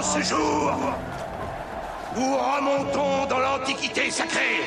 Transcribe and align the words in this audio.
En 0.00 0.02
ce 0.02 0.22
jour, 0.22 0.72
nous 2.16 2.34
remontons 2.34 3.26
dans 3.28 3.38
l'Antiquité 3.38 4.10
sacrée. 4.10 4.62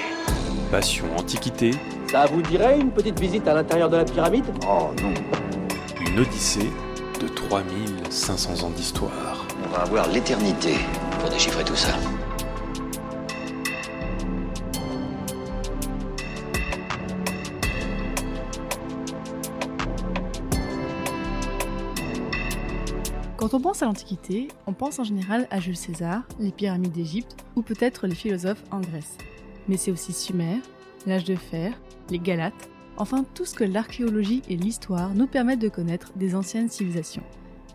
Passion 0.69 1.05
Antiquité, 1.17 1.71
Ça 2.11 2.27
vous 2.27 2.43
dirait 2.43 2.79
une 2.79 2.91
petite 2.91 3.19
visite 3.19 3.47
à 3.47 3.55
l'intérieur 3.55 3.89
de 3.89 3.97
la 3.97 4.05
pyramide? 4.05 4.45
Oh 4.69 4.91
non, 5.01 5.11
une 6.05 6.19
odyssée 6.19 6.69
de 7.19 7.27
3500 7.27 8.63
ans 8.63 8.69
d'histoire. 8.69 9.47
On 9.65 9.75
va 9.75 9.81
avoir 9.81 10.07
l'éternité 10.09 10.75
pour 11.19 11.31
déchiffrer 11.31 11.63
tout 11.63 11.75
ça. 11.75 11.93
Quand 23.53 23.59
on 23.59 23.61
pense 23.61 23.83
à 23.83 23.85
l'Antiquité, 23.85 24.47
on 24.65 24.73
pense 24.73 24.97
en 24.97 25.03
général 25.03 25.47
à 25.51 25.59
Jules 25.59 25.77
César, 25.77 26.23
les 26.39 26.51
pyramides 26.51 26.91
d'Égypte 26.91 27.35
ou 27.55 27.61
peut-être 27.61 28.07
les 28.07 28.15
philosophes 28.15 28.63
en 28.71 28.79
Grèce. 28.79 29.15
Mais 29.67 29.77
c'est 29.77 29.91
aussi 29.91 30.11
Sumer, 30.11 30.57
l'âge 31.05 31.23
de 31.23 31.35
fer, 31.35 31.79
les 32.09 32.17
Galates, 32.17 32.67
enfin 32.97 33.23
tout 33.35 33.45
ce 33.45 33.53
que 33.53 33.63
l'archéologie 33.63 34.41
et 34.49 34.57
l'histoire 34.57 35.13
nous 35.13 35.27
permettent 35.27 35.59
de 35.59 35.69
connaître 35.69 36.13
des 36.15 36.33
anciennes 36.33 36.67
civilisations. 36.67 37.21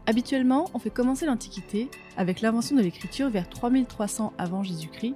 Habituellement, 0.07 0.69
on 0.75 0.81
fait 0.81 0.91
commencer 0.91 1.27
l'Antiquité 1.27 1.89
avec 2.17 2.41
l'invention 2.41 2.75
de 2.75 2.83
l'écriture 2.83 3.31
vers 3.31 3.49
3300 3.49 4.33
avant 4.37 4.65
Jésus-Christ 4.65 5.15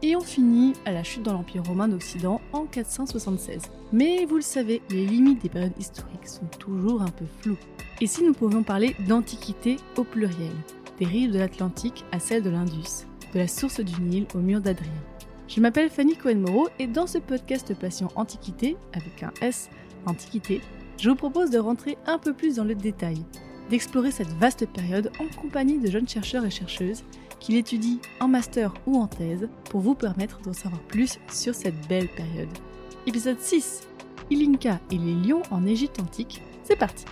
et 0.00 0.16
on 0.16 0.22
finit 0.22 0.72
à 0.86 0.92
la 0.92 1.02
chute 1.02 1.22
dans 1.22 1.34
l'Empire 1.34 1.64
romain 1.64 1.86
d'Occident 1.86 2.40
en 2.54 2.64
476. 2.64 3.60
Mais 3.92 4.24
vous 4.24 4.36
le 4.36 4.40
savez, 4.40 4.80
les 4.88 5.04
limites 5.04 5.42
des 5.42 5.50
périodes 5.50 5.78
historiques 5.78 6.28
sont 6.28 6.46
toujours 6.58 7.02
un 7.02 7.10
peu 7.10 7.26
floues. 7.42 7.58
Et 8.00 8.06
si 8.06 8.22
nous 8.22 8.32
pouvions 8.32 8.62
parler 8.62 8.94
d'Antiquité 9.08 9.76
au 9.96 10.04
pluriel, 10.04 10.52
des 11.00 11.04
rives 11.04 11.32
de 11.32 11.38
l'Atlantique 11.38 12.04
à 12.12 12.20
celles 12.20 12.44
de 12.44 12.50
l'Indus, 12.50 13.06
de 13.34 13.40
la 13.40 13.48
source 13.48 13.80
du 13.80 14.00
Nil 14.00 14.26
au 14.34 14.38
mur 14.38 14.60
d'Adrien 14.60 14.92
Je 15.48 15.60
m'appelle 15.60 15.90
Fanny 15.90 16.16
Cohen-Moreau 16.16 16.68
et 16.78 16.86
dans 16.86 17.08
ce 17.08 17.18
podcast 17.18 17.74
Passion 17.74 18.08
Antiquité, 18.14 18.76
avec 18.92 19.24
un 19.24 19.32
S, 19.40 19.68
Antiquité, 20.06 20.60
je 20.96 21.10
vous 21.10 21.16
propose 21.16 21.50
de 21.50 21.58
rentrer 21.58 21.98
un 22.06 22.18
peu 22.18 22.32
plus 22.32 22.56
dans 22.56 22.64
le 22.64 22.76
détail, 22.76 23.24
d'explorer 23.68 24.12
cette 24.12 24.32
vaste 24.34 24.68
période 24.68 25.10
en 25.18 25.26
compagnie 25.40 25.80
de 25.80 25.90
jeunes 25.90 26.08
chercheurs 26.08 26.44
et 26.44 26.50
chercheuses 26.50 27.02
qui 27.40 27.52
l'étudient 27.52 27.98
en 28.20 28.28
master 28.28 28.74
ou 28.86 28.96
en 28.96 29.08
thèse 29.08 29.48
pour 29.70 29.80
vous 29.80 29.96
permettre 29.96 30.40
d'en 30.42 30.52
savoir 30.52 30.80
plus 30.82 31.18
sur 31.32 31.52
cette 31.52 31.88
belle 31.88 32.08
période. 32.08 32.48
Épisode 33.08 33.40
6 33.40 33.88
Ilinka 34.30 34.78
et 34.92 34.98
les 34.98 35.14
lions 35.14 35.42
en 35.50 35.66
Égypte 35.66 35.98
antique, 36.00 36.42
c'est 36.62 36.76
parti 36.76 37.04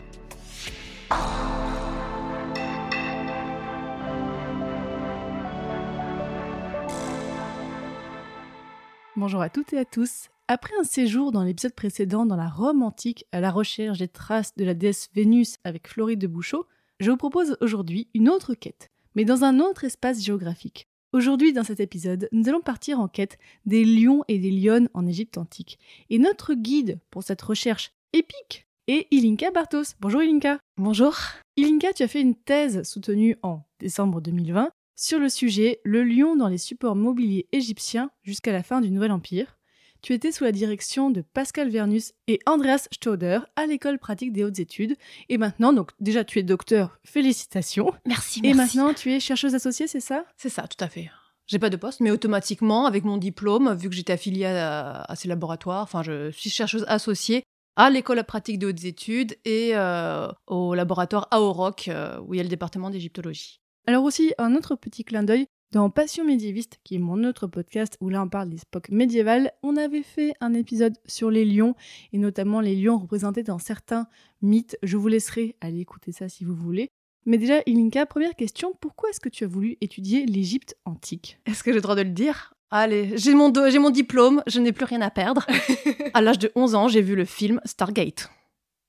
Bonjour 9.17 9.41
à 9.41 9.49
toutes 9.49 9.73
et 9.73 9.79
à 9.79 9.85
tous. 9.85 10.29
Après 10.47 10.75
un 10.79 10.85
séjour 10.85 11.33
dans 11.33 11.43
l'épisode 11.43 11.75
précédent 11.75 12.27
dans 12.27 12.37
la 12.37 12.49
Rome 12.49 12.83
antique 12.83 13.25
à 13.33 13.41
la 13.41 13.51
recherche 13.51 13.99
des 13.99 14.09
traces 14.09 14.55
de 14.57 14.65
la 14.65 14.75
déesse 14.75 15.09
Vénus 15.15 15.57
avec 15.65 15.89
Floride 15.89 16.21
de 16.21 16.27
Bouchot, 16.27 16.67
je 17.01 17.11
vous 17.11 17.17
propose 17.17 17.57
aujourd'hui 17.61 18.09
une 18.15 18.29
autre 18.29 18.55
quête, 18.55 18.91
mais 19.15 19.25
dans 19.25 19.43
un 19.43 19.59
autre 19.59 19.85
espace 19.85 20.23
géographique. 20.23 20.87
Aujourd'hui, 21.13 21.53
dans 21.53 21.65
cet 21.65 21.81
épisode, 21.81 22.29
nous 22.31 22.49
allons 22.49 22.61
partir 22.61 23.01
en 23.01 23.09
quête 23.09 23.39
des 23.65 23.85
lions 23.85 24.23
et 24.29 24.39
des 24.39 24.51
lionnes 24.51 24.91
en 24.93 25.07
Égypte 25.07 25.39
antique. 25.39 25.79
Et 26.11 26.19
notre 26.19 26.53
guide 26.53 27.01
pour 27.11 27.23
cette 27.23 27.41
recherche 27.41 27.93
épique 28.13 28.66
est 28.89 29.07
Ilinka 29.11 29.51
Bartos. 29.51 29.95
Bonjour 30.01 30.23
Ilinka. 30.23 30.59
Bonjour. 30.77 31.17
Ilinka, 31.57 31.93
tu 31.93 32.03
as 32.03 32.09
fait 32.09 32.21
une 32.21 32.35
thèse 32.37 32.83
soutenue 32.85 33.37
en 33.43 33.63
décembre 33.81 34.21
2020 34.21 34.71
sur 34.95 35.19
le 35.19 35.29
sujet 35.29 35.81
Le 35.85 36.05
lion 36.05 36.37
dans 36.37 36.49
les 36.49 36.59
supports 36.59 36.97
mobiliers 36.97 37.49
égyptiens 37.53 38.11
jusqu'à 38.23 38.53
la 38.53 38.63
fin 38.63 38.81
du 38.81 38.91
Nouvel 38.91 39.13
Empire. 39.13 39.57
Tu 40.03 40.13
étais 40.13 40.31
sous 40.31 40.45
la 40.45 40.53
direction 40.53 41.11
de 41.11 41.23
Pascal 41.23 41.69
Vernus 41.69 42.13
et 42.29 42.39
Andreas 42.47 42.87
Stauder 42.93 43.41
à 43.57 43.67
l'école 43.67 43.99
pratique 43.99 44.33
des 44.33 44.45
hautes 44.45 44.61
études. 44.61 44.97
Et 45.29 45.39
maintenant, 45.39 45.73
donc 45.73 45.91
déjà 45.99 46.23
tu 46.25 46.39
es 46.39 46.43
docteur, 46.45 46.99
félicitations. 47.05 47.93
Merci, 48.07 48.39
Et 48.41 48.55
merci. 48.55 48.77
maintenant 48.79 48.95
tu 48.95 49.11
es 49.13 49.19
chercheuse 49.19 49.55
associée, 49.55 49.89
c'est 49.89 50.01
ça? 50.01 50.25
C'est 50.37 50.49
ça, 50.51 50.69
tout 50.69 50.83
à 50.85 50.89
fait. 50.89 51.11
J'ai 51.49 51.59
pas 51.59 51.71
de 51.71 51.77
poste, 51.77 52.01
mais 52.01 52.11
automatiquement, 52.11 52.87
avec 52.87 53.05
mon 53.05 53.17
diplôme, 53.19 53.75
vu 53.75 53.89
que 53.89 53.95
j'étais 53.95 54.13
affiliée 54.13 54.47
à, 54.47 55.03
à 55.03 55.17
ces 55.17 55.29
laboratoires, 55.29 55.83
enfin, 55.83 56.03
je 56.03 56.31
suis 56.31 56.51
chercheuse 56.51 56.85
associée 56.89 57.43
à 57.77 57.91
l'école 57.91 58.23
pratique 58.25 58.59
des 58.59 58.67
hautes 58.67 58.85
études 58.85 59.37
et 59.45 59.71
euh, 59.75 60.29
au 60.47 60.75
laboratoire 60.75 61.29
AOROC, 61.31 61.89
euh, 61.89 62.19
où 62.21 62.35
il 62.35 62.39
y 62.39 62.41
a 62.41 62.43
le 62.43 62.49
département 62.49 62.91
d'égyptologie. 62.91 63.61
Alors 63.87 64.05
aussi, 64.05 64.33
un 64.39 64.55
autre 64.57 64.75
petit 64.75 65.05
clin 65.05 65.23
d'œil, 65.23 65.47
dans 65.73 65.91
Passion 65.91 66.25
médiéviste, 66.25 66.79
qui 66.85 66.95
est 66.95 66.99
mon 66.99 67.23
autre 67.25 67.47
podcast 67.47 67.97
où 68.01 68.09
là 68.09 68.23
on 68.23 68.29
parle 68.29 68.49
des 68.49 68.63
époques 68.63 68.89
médiévales, 68.89 69.53
on 69.63 69.77
avait 69.77 70.03
fait 70.03 70.33
un 70.41 70.55
épisode 70.55 70.95
sur 71.07 71.31
les 71.31 71.45
lions, 71.45 71.75
et 72.13 72.19
notamment 72.19 72.61
les 72.61 72.77
lions 72.77 72.99
représentés 72.99 73.43
dans 73.43 73.59
certains 73.59 74.07
mythes. 74.43 74.79
Je 74.83 74.97
vous 74.97 75.09
laisserai 75.09 75.57
aller 75.61 75.81
écouter 75.81 76.13
ça 76.13 76.29
si 76.29 76.45
vous 76.45 76.55
voulez. 76.55 76.89
Mais 77.27 77.39
déjà, 77.39 77.61
Ilinka, 77.67 78.07
première 78.07 78.37
question, 78.37 78.73
pourquoi 78.81 79.11
est-ce 79.11 79.21
que 79.21 79.29
tu 79.29 79.45
as 79.45 79.49
voulu 79.49 79.77
étudier 79.81 80.25
l'Égypte 80.25 80.77
antique? 80.85 81.41
Est-ce 81.45 81.65
que 81.65 81.73
j'ai 81.73 81.77
le 81.77 81.83
droit 81.83 81.97
de 81.97 82.03
le 82.03 82.11
dire? 82.11 82.55
Allez, 82.71 83.17
j'ai 83.17 83.35
mon, 83.35 83.49
do- 83.51 83.71
j'ai 83.71 83.79
mon 83.79 83.91
diplôme, 83.91 84.43
je 84.47 84.61
n'ai 84.61 84.73
plus 84.73 84.85
rien 84.85 85.01
à 85.01 85.11
perdre. 85.11 85.47
à 86.15 86.21
l'âge 86.21 86.39
de 86.39 86.51
11 86.57 86.75
ans, 86.75 86.89
j'ai 86.89 87.01
vu 87.03 87.15
le 87.15 87.25
film 87.25 87.61
Stargate. 87.65 88.31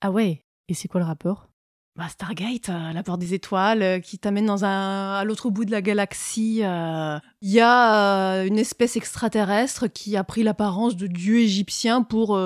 Ah 0.02 0.12
ouais 0.12 0.42
Et 0.68 0.74
c'est 0.74 0.88
quoi 0.88 1.00
le 1.00 1.06
rapport? 1.06 1.48
Bah, 1.96 2.08
Stargate, 2.10 2.70
euh, 2.70 2.94
la 2.94 3.02
porte 3.02 3.20
des 3.20 3.34
étoiles, 3.34 3.82
euh, 3.82 4.00
qui 4.00 4.20
t'amène 4.20 4.46
dans 4.46 4.64
un 4.66 5.14
à 5.16 5.24
l'autre 5.24 5.50
bout 5.50 5.66
de 5.66 5.72
la 5.72 5.82
galaxie. 5.82 6.60
euh, 6.64 7.18
Il 7.42 7.50
y 7.50 7.60
a 7.60 8.36
euh, 8.36 8.46
une 8.46 8.60
espèce 8.60 8.96
extraterrestre 8.98 9.88
qui 9.88 10.16
a 10.16 10.24
pris 10.24 10.44
l'apparence 10.44 10.96
de 10.96 11.08
dieu 11.08 11.40
égyptien 11.40 12.04
pour 12.04 12.38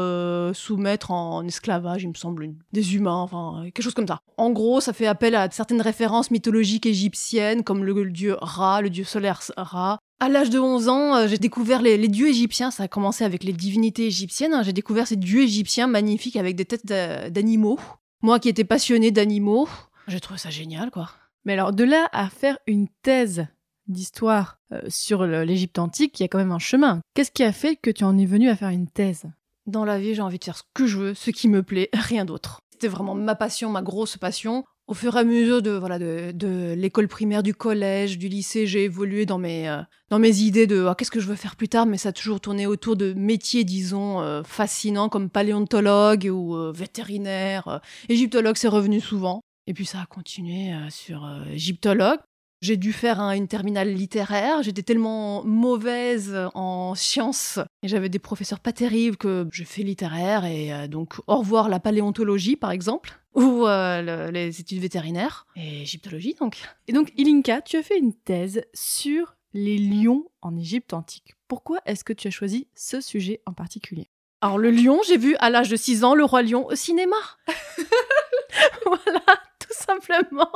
soumettre 0.54 1.12
en 1.12 1.46
esclavage, 1.46 2.04
il 2.04 2.10
me 2.10 2.14
semble, 2.14 2.44
une- 2.44 2.60
des 2.72 2.96
humains, 2.96 3.16
enfin 3.18 3.64
quelque 3.66 3.82
chose 3.84 3.94
comme 3.94 4.08
ça. 4.08 4.20
En 4.38 4.52
gros, 4.52 4.80
ça 4.80 4.94
fait 4.94 5.08
appel 5.08 5.36
à 5.36 5.50
certaines 5.52 5.82
références 5.82 6.32
mythologiques 6.32 6.86
égyptiennes, 6.86 7.64
comme 7.64 7.84
le, 7.84 7.92
le 8.04 8.12
dieu 8.12 8.38
Ra, 8.42 8.82
le 8.82 8.90
dieu 8.90 9.04
solaire 9.04 9.42
Ra. 9.58 10.00
À 10.22 10.30
l'âge 10.30 10.52
de 10.52 10.60
11 10.60 10.88
ans, 10.88 11.16
euh, 11.16 11.28
j'ai 11.28 11.40
découvert 11.40 11.82
les, 11.82 11.98
les 11.98 12.08
dieux 12.08 12.28
égyptiens. 12.30 12.70
Ça 12.70 12.84
a 12.84 12.88
commencé 12.88 13.24
avec 13.24 13.44
les 13.44 13.54
divinités 13.54 14.06
égyptiennes. 14.06 14.54
hein. 14.54 14.62
J'ai 14.64 14.72
découvert 14.72 15.08
ces 15.08 15.16
dieux 15.16 15.42
égyptiens 15.42 15.88
magnifiques 15.88 16.36
avec 16.38 16.56
des 16.56 16.64
têtes 16.66 16.86
d'a- 16.86 17.30
d'animaux. 17.32 17.80
Moi 18.22 18.40
qui 18.40 18.48
étais 18.48 18.64
passionnée 18.64 19.10
d'animaux, 19.10 19.68
j'ai 20.08 20.20
trouvé 20.20 20.38
ça 20.38 20.52
génial, 20.52 20.92
quoi. 20.92 21.10
Mais 21.44 21.54
alors, 21.54 21.74
de 21.74 21.84
là 21.84 22.08
à 22.14 22.30
faire 22.30 22.60
une 22.68 22.88
thèse 23.02 23.48
d'histoire 23.88 24.60
euh, 24.72 24.80
sur 24.90 25.26
l'Égypte 25.26 25.80
antique, 25.80 26.20
il 26.20 26.24
y 26.24 26.26
a 26.26 26.28
quand 26.28 26.38
même 26.38 26.52
un 26.52 26.60
chemin. 26.60 27.02
Qu'est-ce 27.16 27.32
qui 27.32 27.44
a 27.44 27.52
fait 27.52 27.76
que 27.76 27.90
tu 27.90 28.04
en 28.04 28.16
es 28.20 28.26
venu 28.26 28.48
à 28.48 28.56
faire 28.56 28.70
une 28.70 28.88
thèse? 28.88 29.24
Dans 29.66 29.86
la 29.86 30.00
vie, 30.00 30.14
j'ai 30.14 30.22
envie 30.22 30.38
de 30.38 30.44
faire 30.44 30.58
ce 30.58 30.64
que 30.76 30.86
je 30.86 30.98
veux, 31.00 31.14
ce 31.16 31.32
qui 31.32 31.48
me 31.48 31.64
plaît, 31.64 31.90
rien 31.94 32.26
d'autre. 32.26 32.62
C'était 32.72 32.88
vraiment 32.88 33.16
ma 33.16 33.34
passion, 33.36 33.72
ma 33.72 33.82
grosse 33.82 34.18
passion. 34.18 34.66
Au 34.88 34.94
fur 34.94 35.16
et 35.16 35.20
à 35.20 35.24
mesure 35.24 35.62
de 35.62 35.72
voilà 35.72 36.00
de, 36.00 36.32
de 36.34 36.74
l'école 36.74 37.08
primaire, 37.08 37.44
du 37.44 37.54
collège, 37.54 38.18
du 38.18 38.28
lycée, 38.28 38.68
j'ai 38.68 38.84
évolué 38.84 39.26
dans 39.26 39.38
mes 39.38 39.70
euh, 39.70 39.82
dans 40.10 40.20
mes 40.20 40.40
idées 40.40 40.68
de 40.68 40.86
ah, 40.86 40.96
qu'est-ce 40.98 41.12
que 41.12 41.20
je 41.20 41.28
veux 41.28 41.36
faire 41.36 41.56
plus 41.56 41.70
tard, 41.70 41.86
mais 41.86 41.98
ça 41.98 42.10
a 42.10 42.12
toujours 42.12 42.42
tourné 42.42 42.68
autour 42.68 42.96
de 42.96 43.14
métiers, 43.14 43.64
disons, 43.64 44.22
euh, 44.22 44.44
fascinants 44.44 45.08
comme 45.08 45.30
paléontologue 45.30 46.30
ou 46.32 46.56
euh, 46.56 46.72
vétérinaire. 46.76 47.80
Égyptologue, 48.10 48.58
c'est 48.58 48.68
revenu 48.68 49.00
souvent. 49.00 49.42
Et 49.68 49.74
puis 49.74 49.86
ça 49.86 50.02
a 50.02 50.06
continué 50.06 50.74
sur 50.90 51.30
égyptologue. 51.52 52.20
J'ai 52.62 52.78
dû 52.78 52.94
faire 52.94 53.20
un- 53.20 53.32
une 53.32 53.48
terminale 53.48 53.92
littéraire. 53.92 54.62
J'étais 54.62 54.84
tellement 54.84 55.44
mauvaise 55.44 56.38
en 56.54 56.94
sciences 56.96 57.60
et 57.82 57.88
j'avais 57.88 58.08
des 58.10 58.20
professeurs 58.20 58.60
pas 58.60 58.72
terribles 58.72 59.18
que 59.18 59.48
je 59.52 59.64
fais 59.64 59.82
littéraire 59.82 60.46
et 60.46 60.72
euh, 60.72 60.88
donc 60.88 61.16
au 61.28 61.38
revoir 61.38 61.70
la 61.70 61.80
paléontologie 61.80 62.56
par 62.56 62.70
exemple 62.72 63.20
ou 63.36 63.66
euh, 63.66 64.02
le- 64.28 64.32
les 64.32 64.60
études 64.60 64.80
vétérinaires 64.80 65.48
et 65.56 65.82
égyptologie 65.82 66.36
donc. 66.40 66.58
Et 66.88 66.94
donc, 66.94 67.12
Ilinka, 67.18 67.62
tu 67.62 67.78
as 67.78 67.84
fait 67.84 67.98
une 67.98 68.14
thèse 68.14 68.62
sur 68.76 69.36
les 69.54 69.78
lions 69.80 70.26
en 70.42 70.56
Égypte 70.56 70.94
antique. 70.94 71.34
Pourquoi 71.48 71.80
est-ce 71.86 72.04
que 72.04 72.14
tu 72.14 72.28
as 72.28 72.32
choisi 72.32 72.68
ce 72.76 73.02
sujet 73.02 73.42
en 73.46 73.54
particulier? 73.54 74.10
Alors 74.42 74.58
le 74.58 74.72
lion, 74.72 75.00
j'ai 75.08 75.18
vu 75.18 75.36
à 75.40 75.50
l'âge 75.50 75.70
de 75.70 75.76
6 75.76 76.04
ans 76.04 76.14
le 76.16 76.24
roi 76.24 76.42
lion 76.44 76.66
au 76.68 76.76
cinéma. 76.76 77.16
voilà, 78.86 79.24
tout 79.60 79.74
simplement. 79.74 80.50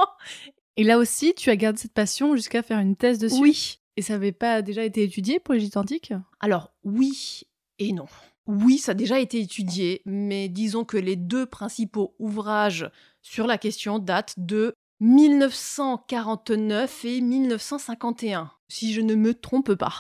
Et 0.78 0.84
là 0.84 0.98
aussi, 0.98 1.34
tu 1.36 1.50
as 1.50 1.56
gardé 1.56 1.80
cette 1.80 1.94
passion 1.94 2.36
jusqu'à 2.36 2.62
faire 2.62 2.80
une 2.80 2.96
thèse 2.96 3.20
dessus 3.20 3.42
Oui. 3.42 3.80
Et 3.98 4.02
ça 4.02 4.14
n'avait 4.14 4.34
pas 4.34 4.62
déjà 4.62 4.84
été 4.84 5.04
étudié 5.04 5.40
pour 5.40 5.54
l'Égypte 5.54 5.78
antique 5.78 6.14
Alors 6.42 6.74
oui 6.84 7.44
et 7.80 7.94
non. 7.94 8.08
Oui, 8.48 8.78
ça 8.78 8.92
a 8.92 8.96
déjà 8.96 9.20
été 9.20 9.40
étudié, 9.40 10.02
mais 10.06 10.50
disons 10.50 10.84
que 10.84 10.98
les 10.98 11.16
deux 11.16 11.46
principaux 11.46 12.14
ouvrages 12.20 12.90
sur 13.22 13.48
la 13.48 13.58
question 13.58 14.00
datent 14.00 14.34
de 14.38 14.74
1949 15.00 17.06
et 17.06 17.22
1951, 17.22 18.52
si 18.68 18.94
je 18.94 19.02
ne 19.02 19.16
me 19.16 19.34
trompe 19.34 19.74
pas, 19.74 19.94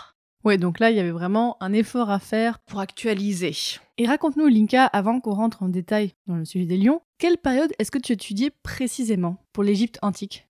Ouais, 0.43 0.59
donc 0.59 0.79
là, 0.79 0.91
il 0.91 0.97
y 0.97 0.99
avait 0.99 1.09
vraiment 1.09 1.57
un 1.59 1.73
effort 1.73 2.11
à 2.11 2.19
faire. 2.19 2.59
pour 2.59 2.79
actualiser. 2.79 3.55
Et 3.97 4.05
raconte-nous, 4.05 4.45
Linka, 4.45 4.85
avant 4.85 5.19
qu'on 5.19 5.33
rentre 5.33 5.63
en 5.63 5.69
détail 5.69 6.13
dans 6.27 6.35
le 6.35 6.45
sujet 6.45 6.65
des 6.65 6.77
lions, 6.77 7.01
quelle 7.17 7.39
période 7.39 7.73
est-ce 7.79 7.89
que 7.89 7.97
tu 7.97 8.11
étudiais 8.11 8.51
précisément 8.61 9.37
pour 9.53 9.63
l'Égypte 9.63 9.97
antique? 10.03 10.47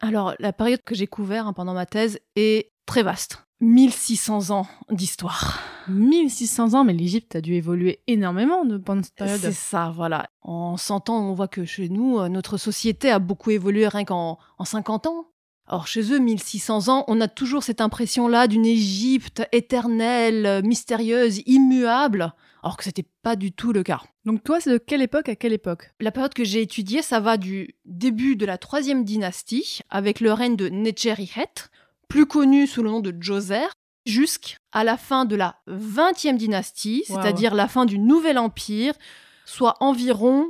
Alors, 0.00 0.34
la 0.38 0.52
période 0.52 0.82
que 0.84 0.94
j'ai 0.94 1.06
couverte 1.06 1.46
hein, 1.46 1.52
pendant 1.52 1.74
ma 1.74 1.86
thèse 1.86 2.18
est 2.36 2.70
très 2.86 3.02
vaste. 3.02 3.44
1600 3.60 4.50
ans 4.50 4.66
d'histoire. 4.90 5.58
1600 5.88 6.74
ans, 6.74 6.84
mais 6.84 6.92
l'Égypte 6.92 7.34
a 7.34 7.40
dû 7.40 7.54
évoluer 7.54 8.00
énormément 8.06 8.64
de- 8.64 8.76
pendant 8.76 9.02
cette 9.02 9.14
période. 9.16 9.40
C'est 9.40 9.52
ça, 9.52 9.92
voilà. 9.94 10.28
En 10.42 10.76
100 10.76 11.08
ans, 11.10 11.18
on 11.28 11.34
voit 11.34 11.48
que 11.48 11.64
chez 11.64 11.88
nous, 11.88 12.18
euh, 12.20 12.28
notre 12.28 12.56
société 12.56 13.10
a 13.10 13.18
beaucoup 13.18 13.50
évolué 13.50 13.88
rien 13.88 14.04
qu'en 14.04 14.38
en 14.58 14.64
50 14.64 15.06
ans. 15.06 15.26
Or, 15.70 15.86
chez 15.86 16.12
eux, 16.12 16.18
1600 16.18 16.88
ans, 16.88 17.04
on 17.08 17.20
a 17.20 17.28
toujours 17.28 17.62
cette 17.62 17.80
impression-là 17.80 18.46
d'une 18.46 18.64
Égypte 18.64 19.42
éternelle, 19.52 20.46
euh, 20.46 20.62
mystérieuse, 20.62 21.42
immuable, 21.46 22.32
alors 22.62 22.76
que 22.76 22.84
c'était 22.84 23.06
pas 23.22 23.36
du 23.36 23.52
tout 23.52 23.72
le 23.72 23.82
cas. 23.82 24.02
Donc 24.24 24.42
toi, 24.44 24.60
c'est 24.60 24.70
de 24.72 24.78
quelle 24.78 25.02
époque 25.02 25.28
à 25.28 25.36
quelle 25.36 25.52
époque? 25.52 25.92
La 26.00 26.10
période 26.12 26.34
que 26.34 26.44
j'ai 26.44 26.62
étudiée, 26.62 27.02
ça 27.02 27.20
va 27.20 27.36
du 27.36 27.74
début 27.84 28.36
de 28.36 28.46
la 28.46 28.58
troisième 28.58 29.04
dynastie, 29.04 29.80
avec 29.90 30.20
le 30.20 30.32
règne 30.32 30.56
de 30.56 30.68
Netcherihet, 30.68 31.48
plus 32.08 32.26
connu 32.26 32.66
sous 32.66 32.82
le 32.82 32.90
nom 32.90 33.00
de 33.00 33.14
Djoser, 33.18 33.66
jusqu'à 34.06 34.84
la 34.84 34.96
fin 34.96 35.24
de 35.24 35.36
la 35.36 35.60
20e 35.68 36.36
dynastie, 36.36 37.04
Wow. 37.08 37.20
c'est-à-dire 37.20 37.54
la 37.54 37.68
fin 37.68 37.84
du 37.86 37.98
Nouvel 37.98 38.38
Empire, 38.38 38.94
soit 39.44 39.76
environ 39.80 40.46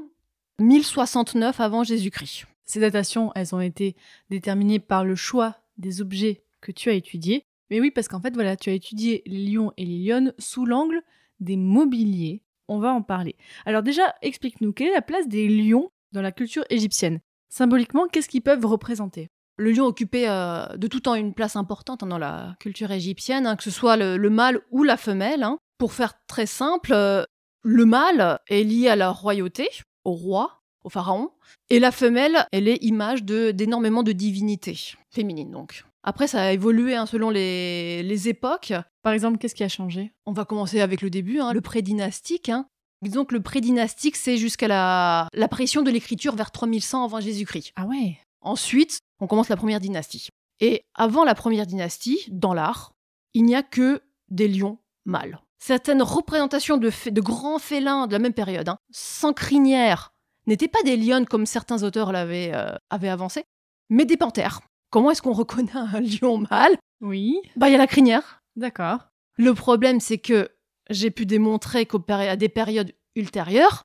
1069 0.60 1.60
avant 1.60 1.84
Jésus-Christ. 1.84 2.46
Ces 2.64 2.80
datations, 2.80 3.32
elles 3.34 3.54
ont 3.54 3.60
été 3.60 3.96
déterminées 4.30 4.78
par 4.78 5.04
le 5.04 5.14
choix 5.16 5.56
des 5.78 6.00
objets 6.00 6.42
que 6.60 6.72
tu 6.72 6.90
as 6.90 6.92
étudiés. 6.94 7.44
Mais 7.70 7.80
oui, 7.80 7.90
parce 7.90 8.08
qu'en 8.08 8.20
fait, 8.20 8.34
voilà, 8.34 8.56
tu 8.56 8.70
as 8.70 8.72
étudié 8.74 9.22
les 9.26 9.44
lions 9.46 9.72
et 9.76 9.84
les 9.84 9.98
lionnes 9.98 10.34
sous 10.38 10.66
l'angle 10.66 11.00
des 11.40 11.56
mobiliers. 11.56 12.42
On 12.68 12.78
va 12.78 12.92
en 12.92 13.02
parler. 13.02 13.36
Alors 13.64 13.82
déjà, 13.82 14.14
explique-nous, 14.22 14.72
quelle 14.72 14.88
est 14.88 14.94
la 14.94 15.02
place 15.02 15.26
des 15.28 15.48
lions 15.48 15.90
dans 16.12 16.22
la 16.22 16.32
culture 16.32 16.64
égyptienne? 16.70 17.20
Symboliquement, 17.48 18.06
qu'est-ce 18.08 18.28
qu'ils 18.28 18.42
peuvent 18.42 18.66
représenter? 18.66 19.28
Le 19.56 19.72
lion 19.72 19.86
occupait 19.86 20.28
euh, 20.28 20.66
de 20.76 20.86
tout 20.86 21.00
temps 21.00 21.14
une 21.14 21.34
place 21.34 21.56
importante 21.56 22.02
hein, 22.02 22.06
dans 22.06 22.18
la 22.18 22.54
culture 22.60 22.90
égyptienne, 22.90 23.46
hein, 23.46 23.56
que 23.56 23.64
ce 23.64 23.70
soit 23.70 23.96
le, 23.96 24.16
le 24.16 24.30
mâle 24.30 24.60
ou 24.70 24.84
la 24.84 24.96
femelle. 24.96 25.42
hein. 25.42 25.58
Pour 25.78 25.92
faire 25.92 26.14
très 26.26 26.46
simple, 26.46 26.92
euh, 26.92 27.24
le 27.62 27.84
mâle 27.86 28.38
est 28.48 28.62
lié 28.62 28.88
à 28.88 28.96
la 28.96 29.10
royauté, 29.10 29.68
au 30.04 30.12
roi, 30.12 30.62
au 30.84 30.90
pharaon, 30.90 31.30
et 31.70 31.80
la 31.80 31.90
femelle, 31.90 32.46
elle 32.52 32.68
est 32.68 32.82
image 32.84 33.24
de- 33.24 33.50
d'énormément 33.50 34.02
de, 34.02 34.12
divinités 34.12 34.78
féminines 35.10 35.50
donc. 35.50 35.84
Après, 36.02 36.26
ça 36.28 36.42
a 36.42 36.52
évolué 36.52 36.94
hein, 36.94 37.06
selon 37.06 37.30
les, 37.30 38.02
les 38.02 38.28
époques. 38.28 38.72
Par 39.02 39.12
exemple, 39.12 39.38
qu'est-ce 39.38 39.54
qui 39.54 39.64
a 39.64 39.68
changé? 39.68 40.12
On 40.26 40.32
va 40.32 40.44
commencer 40.44 40.80
avec 40.80 41.02
le 41.02 41.10
début, 41.10 41.40
hein, 41.40 41.52
le 41.52 41.60
prédynastique. 41.60 42.48
Hein. 42.48 42.66
Disons 43.02 43.24
que 43.24 43.34
le 43.34 43.42
prédynastique, 43.42 44.16
c'est 44.16 44.36
jusqu'à 44.38 44.68
la- 44.68 45.28
l'apparition 45.34 45.82
de 45.82 45.90
l'écriture 45.90 46.34
vers 46.34 46.50
3100 46.50 47.04
avant 47.04 47.20
Jésus-Christ. 47.20 47.72
Ah 47.76 47.86
ouais 47.86 48.18
Ensuite, 48.40 49.00
on 49.20 49.26
commence 49.26 49.48
la 49.48 49.56
première 49.56 49.80
dynastie. 49.80 50.28
Et 50.60 50.82
avant 50.94 51.24
la 51.24 51.34
première 51.34 51.66
dynastie, 51.66 52.18
dans 52.30 52.54
l'art, 52.54 52.92
il 53.34 53.44
n'y 53.44 53.54
a 53.54 53.62
que 53.62 54.00
des 54.30 54.48
lions 54.48 54.78
mâles. 55.04 55.40
Certaines 55.60 56.02
représentations 56.02 56.76
de 56.78 57.20
grands 57.20 57.58
félins 57.58 58.06
de 58.06 58.12
la 58.12 58.18
même 58.20 58.32
période, 58.32 58.68
hein, 58.68 58.78
sans 58.92 59.32
crinière, 59.32 60.12
n'étaient 60.46 60.68
pas 60.68 60.82
des 60.84 60.96
lionnes 60.96 61.26
comme 61.26 61.46
certains 61.46 61.82
auteurs 61.82 62.12
l'avaient 62.12 62.52
euh, 62.54 62.70
avaient 62.90 63.08
avancé, 63.08 63.44
mais 63.90 64.04
des 64.04 64.16
panthères. 64.16 64.60
Comment 64.90 65.10
est-ce 65.10 65.22
qu'on 65.22 65.32
reconnaît 65.32 65.70
un 65.74 66.00
lion 66.00 66.38
mâle? 66.50 66.76
Oui, 67.00 67.40
Bah, 67.56 67.68
il 67.68 67.72
y 67.72 67.74
a 67.74 67.78
la 67.78 67.86
crinière. 67.86 68.42
d'accord. 68.56 68.98
Le 69.40 69.54
problème, 69.54 70.00
c'est 70.00 70.18
que 70.18 70.48
j'ai 70.90 71.12
pu 71.12 71.24
démontrer 71.24 71.86
qu'à 71.86 72.34
des 72.36 72.48
périodes 72.48 72.92
ultérieures, 73.14 73.84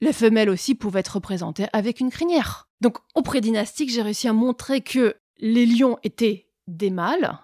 les 0.00 0.14
femelles 0.14 0.48
aussi 0.48 0.74
pouvaient 0.74 1.00
être 1.00 1.16
représentées 1.16 1.66
avec 1.74 2.00
une 2.00 2.10
crinière. 2.10 2.68
Donc, 2.80 2.96
au 3.14 3.20
prédynastique, 3.20 3.90
j'ai 3.90 4.00
réussi 4.00 4.26
à 4.26 4.32
montrer 4.32 4.80
que 4.80 5.16
les 5.38 5.66
lions 5.66 5.98
étaient 6.02 6.48
des 6.66 6.88
mâles. 6.88 7.38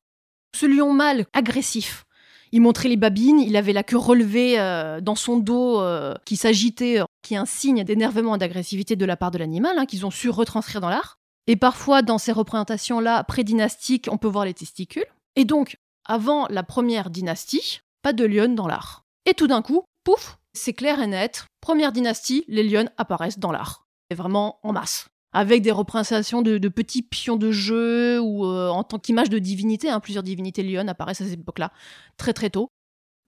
Ce 0.56 0.64
lion 0.64 0.94
mâle 0.94 1.26
agressif, 1.34 2.06
il 2.52 2.60
montrait 2.60 2.90
les 2.90 2.96
babines, 2.96 3.40
il 3.40 3.56
avait 3.56 3.72
la 3.72 3.82
queue 3.82 3.96
relevée 3.96 4.58
euh, 4.60 5.00
dans 5.00 5.14
son 5.14 5.38
dos 5.38 5.80
euh, 5.80 6.14
qui 6.26 6.36
s'agitait, 6.36 7.00
euh, 7.00 7.04
qui 7.22 7.34
est 7.34 7.38
un 7.38 7.46
signe 7.46 7.82
d'énervement 7.82 8.36
et 8.36 8.38
d'agressivité 8.38 8.94
de 8.94 9.04
la 9.06 9.16
part 9.16 9.30
de 9.30 9.38
l'animal, 9.38 9.78
hein, 9.78 9.86
qu'ils 9.86 10.04
ont 10.04 10.10
su 10.10 10.28
retranscrire 10.28 10.82
dans 10.82 10.90
l'art. 10.90 11.18
Et 11.46 11.56
parfois, 11.56 12.02
dans 12.02 12.18
ces 12.18 12.32
représentations-là 12.32 13.24
prédynastiques, 13.24 14.08
on 14.10 14.18
peut 14.18 14.28
voir 14.28 14.44
les 14.44 14.54
testicules. 14.54 15.06
Et 15.36 15.44
donc, 15.44 15.76
avant 16.04 16.46
la 16.48 16.62
première 16.62 17.10
dynastie, 17.10 17.80
pas 18.02 18.12
de 18.12 18.24
lionnes 18.24 18.54
dans 18.54 18.66
l'art. 18.66 19.04
Et 19.26 19.34
tout 19.34 19.46
d'un 19.46 19.62
coup, 19.62 19.84
pouf, 20.04 20.38
c'est 20.52 20.72
clair 20.72 21.00
et 21.00 21.06
net, 21.06 21.46
première 21.60 21.92
dynastie, 21.92 22.44
les 22.48 22.62
lionnes 22.62 22.90
apparaissent 22.98 23.38
dans 23.38 23.52
l'art. 23.52 23.86
Et 24.10 24.14
vraiment 24.14 24.58
en 24.62 24.72
masse. 24.72 25.08
Avec 25.32 25.62
des 25.62 25.70
représentations 25.70 26.42
de, 26.42 26.58
de 26.58 26.68
petits 26.68 27.02
pions 27.02 27.36
de 27.36 27.50
jeu 27.50 28.20
ou 28.20 28.44
euh, 28.44 28.68
en 28.68 28.84
tant 28.84 28.98
qu'image 28.98 29.30
de 29.30 29.38
divinité, 29.38 29.88
hein, 29.88 30.00
plusieurs 30.00 30.22
divinités 30.22 30.62
lionnes 30.62 30.90
apparaissent 30.90 31.22
à 31.22 31.24
cette 31.24 31.40
époque-là, 31.40 31.72
très 32.18 32.34
très 32.34 32.50
tôt. 32.50 32.68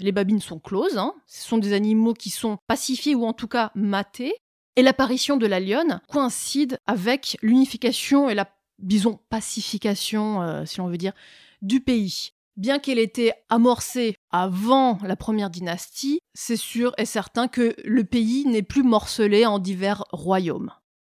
Les 0.00 0.12
babines 0.12 0.40
sont 0.40 0.58
closes, 0.58 0.98
hein, 0.98 1.14
ce 1.26 1.48
sont 1.48 1.56
des 1.56 1.72
animaux 1.72 2.12
qui 2.12 2.28
sont 2.28 2.58
pacifiés 2.66 3.14
ou 3.14 3.24
en 3.24 3.32
tout 3.32 3.48
cas 3.48 3.70
matés. 3.74 4.34
Et 4.76 4.82
l'apparition 4.82 5.36
de 5.36 5.46
la 5.46 5.60
lionne 5.60 6.00
coïncide 6.08 6.80
avec 6.86 7.36
l'unification 7.42 8.28
et 8.28 8.34
la, 8.34 8.48
disons, 8.78 9.20
pacification, 9.28 10.42
euh, 10.42 10.64
si 10.64 10.78
l'on 10.78 10.88
veut 10.88 10.98
dire, 10.98 11.12
du 11.62 11.80
pays. 11.80 12.30
Bien 12.56 12.78
qu'elle 12.78 12.98
était 12.98 13.34
amorcée 13.48 14.16
avant 14.30 14.98
la 15.02 15.16
première 15.16 15.50
dynastie, 15.50 16.20
c'est 16.34 16.56
sûr 16.56 16.92
et 16.98 17.04
certain 17.04 17.48
que 17.48 17.74
le 17.84 18.04
pays 18.04 18.46
n'est 18.46 18.62
plus 18.62 18.84
morcelé 18.84 19.44
en 19.44 19.58
divers 19.58 20.04
royaumes. 20.12 20.70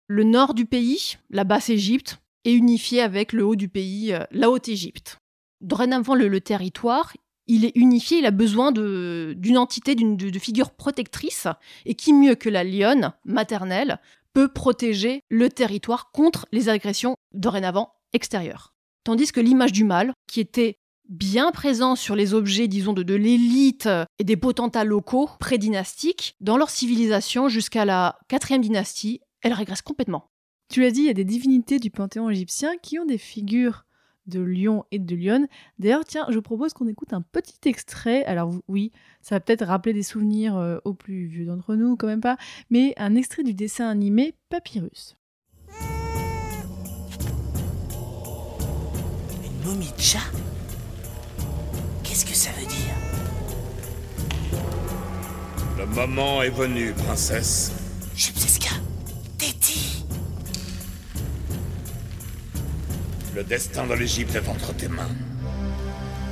Le 0.08 0.24
nord 0.24 0.54
du 0.54 0.66
pays, 0.66 1.18
la 1.30 1.44
Basse-Égypte, 1.44 2.20
est 2.46 2.54
unifié 2.54 3.02
avec 3.02 3.34
le 3.34 3.46
haut 3.46 3.56
du 3.56 3.70
pays, 3.70 4.14
euh, 4.14 4.24
la 4.32 4.52
Haute-Égypte. 4.52 5.18
Dorénavant, 5.62 6.16
le 6.16 6.42
territoire, 6.42 7.14
il 7.48 7.66
est 7.66 7.76
unifié, 7.76 8.20
il 8.20 8.26
a 8.26 8.32
besoin 8.32 8.72
d'une 8.72 9.58
entité, 9.58 9.96
d'une 9.96 10.18
de, 10.18 10.30
de 10.30 10.40
figure 10.40 10.72
protectrice, 10.72 11.48
et 11.86 11.96
qui 11.96 12.14
mieux 12.14 12.36
que 12.36 12.50
la 12.50 12.64
lionne 12.64 13.14
maternelle 13.26 14.00
peut 14.34 14.48
protéger 14.48 15.22
le 15.30 15.50
territoire 15.50 16.12
contre 16.12 16.46
les 16.52 16.70
agressions 16.70 17.16
dorénavant 17.34 17.94
extérieures. 18.14 18.74
Tandis 19.04 19.32
que 19.32 19.42
l'image 19.42 19.72
du 19.74 19.84
mâle, 19.84 20.14
qui 20.28 20.40
était 20.40 20.76
bien 21.10 21.52
présent 21.52 21.96
sur 21.96 22.16
les 22.16 22.34
objets, 22.34 22.68
disons, 22.68 22.94
de, 22.94 23.04
de 23.04 23.16
l'élite 23.16 23.90
et 24.20 24.24
des 24.24 24.38
potentats 24.38 24.86
locaux 24.86 25.30
prédynastiques, 25.40 26.36
dans 26.40 26.58
leur 26.58 26.70
civilisation 26.70 27.50
jusqu'à 27.50 27.84
la 27.84 28.18
quatrième 28.30 28.62
dynastie, 28.62 29.20
elle 29.42 29.54
régresse 29.54 29.82
complètement. 29.82 30.30
Tu 30.72 30.82
l'as 30.82 30.92
dit, 30.92 31.02
il 31.02 31.08
y 31.08 31.10
a 31.10 31.14
des 31.14 31.26
divinités 31.26 31.80
du 31.80 31.92
panthéon 31.92 32.30
égyptien 32.30 32.78
qui 32.82 32.98
ont 32.98 33.06
des 33.06 33.18
figures 33.18 33.84
de 34.28 34.42
lion 34.42 34.84
et 34.92 35.00
de 35.00 35.16
lionne. 35.16 35.48
D'ailleurs, 35.80 36.06
tiens, 36.06 36.26
je 36.30 36.40
propose 36.40 36.74
qu'on 36.74 36.88
écoute 36.88 37.14
un 37.14 37.22
petit 37.22 37.70
extrait. 37.70 38.24
Alors 38.26 38.54
oui, 38.68 38.92
ça 39.22 39.36
va 39.36 39.40
peut-être 39.40 39.66
rappeler 39.66 39.94
des 39.94 40.04
souvenirs 40.04 40.58
euh, 40.58 40.78
aux 40.86 40.94
plus 40.94 41.26
vieux 41.26 41.46
d'entre 41.46 41.76
nous, 41.76 41.96
quand 41.96 42.08
même 42.08 42.22
pas, 42.22 42.38
mais 42.70 42.94
un 42.98 43.16
extrait 43.16 43.44
du 43.44 43.54
dessin 43.54 43.88
animé 43.90 44.36
Papyrus. 44.50 45.18
Une 49.44 49.70
momie 49.70 49.92
de 49.96 50.02
chat 50.02 50.20
Qu'est-ce 52.04 52.26
que 52.26 52.36
ça 52.36 52.50
veut 52.60 52.66
dire? 52.66 52.94
Le 55.78 55.86
moment 55.86 56.42
est 56.44 56.50
venu, 56.50 56.92
princesse. 56.92 57.72
Chupseska 58.16 58.81
Le 63.34 63.44
destin 63.44 63.88
de 63.88 63.94
l'Égypte 63.94 64.36
est 64.36 64.50
entre 64.50 64.74
tes 64.74 64.90
mains. 64.90 65.16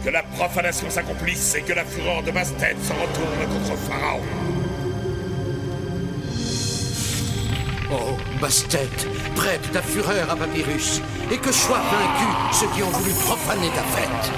Que 0.04 0.10
la 0.10 0.22
profanation 0.22 0.90
s'accomplisse 0.90 1.56
et 1.56 1.62
que 1.62 1.72
la 1.72 1.86
fureur 1.86 2.24
de 2.24 2.32
Bastet 2.32 2.76
se 2.82 2.92
retourne 2.92 3.48
contre 3.48 3.78
Pharaon. 3.78 4.22
Oh, 7.92 8.18
Bastet, 8.42 8.90
prête 9.34 9.72
ta 9.72 9.82
fureur 9.82 10.30
à 10.30 10.36
Papyrus, 10.36 11.02
et 11.32 11.38
que 11.38 11.54
soient 11.54 11.80
vaincus 11.80 12.60
ceux 12.60 12.68
qui 12.76 12.84
ont 12.84 12.90
voulu 12.90 13.12
profaner 13.12 13.70
ta 13.70 13.84
fête. 13.84 14.32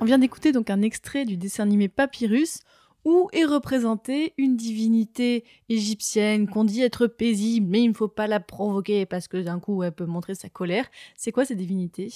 On 0.00 0.04
vient 0.04 0.18
d'écouter 0.18 0.50
donc 0.50 0.68
un 0.68 0.82
extrait 0.82 1.24
du 1.24 1.36
dessin 1.36 1.62
animé 1.62 1.88
Papyrus 1.88 2.58
où 3.04 3.28
est 3.32 3.44
représentée 3.44 4.32
une 4.38 4.56
divinité 4.56 5.44
égyptienne 5.68 6.48
qu'on 6.48 6.64
dit 6.64 6.82
être 6.82 7.06
paisible, 7.06 7.66
mais 7.70 7.82
il 7.82 7.88
ne 7.88 7.94
faut 7.94 8.08
pas 8.08 8.26
la 8.26 8.40
provoquer 8.40 9.04
parce 9.06 9.28
que 9.28 9.36
d'un 9.36 9.60
coup 9.60 9.82
elle 9.82 9.92
peut 9.92 10.06
montrer 10.06 10.34
sa 10.34 10.48
colère. 10.48 10.86
C'est 11.16 11.32
quoi 11.32 11.44
cette 11.44 11.58
divinité 11.58 12.12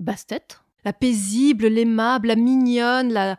Bastet, 0.00 0.42
la 0.84 0.92
paisible, 0.92 1.66
l'aimable, 1.68 2.28
la 2.28 2.36
mignonne, 2.36 3.12
la 3.12 3.36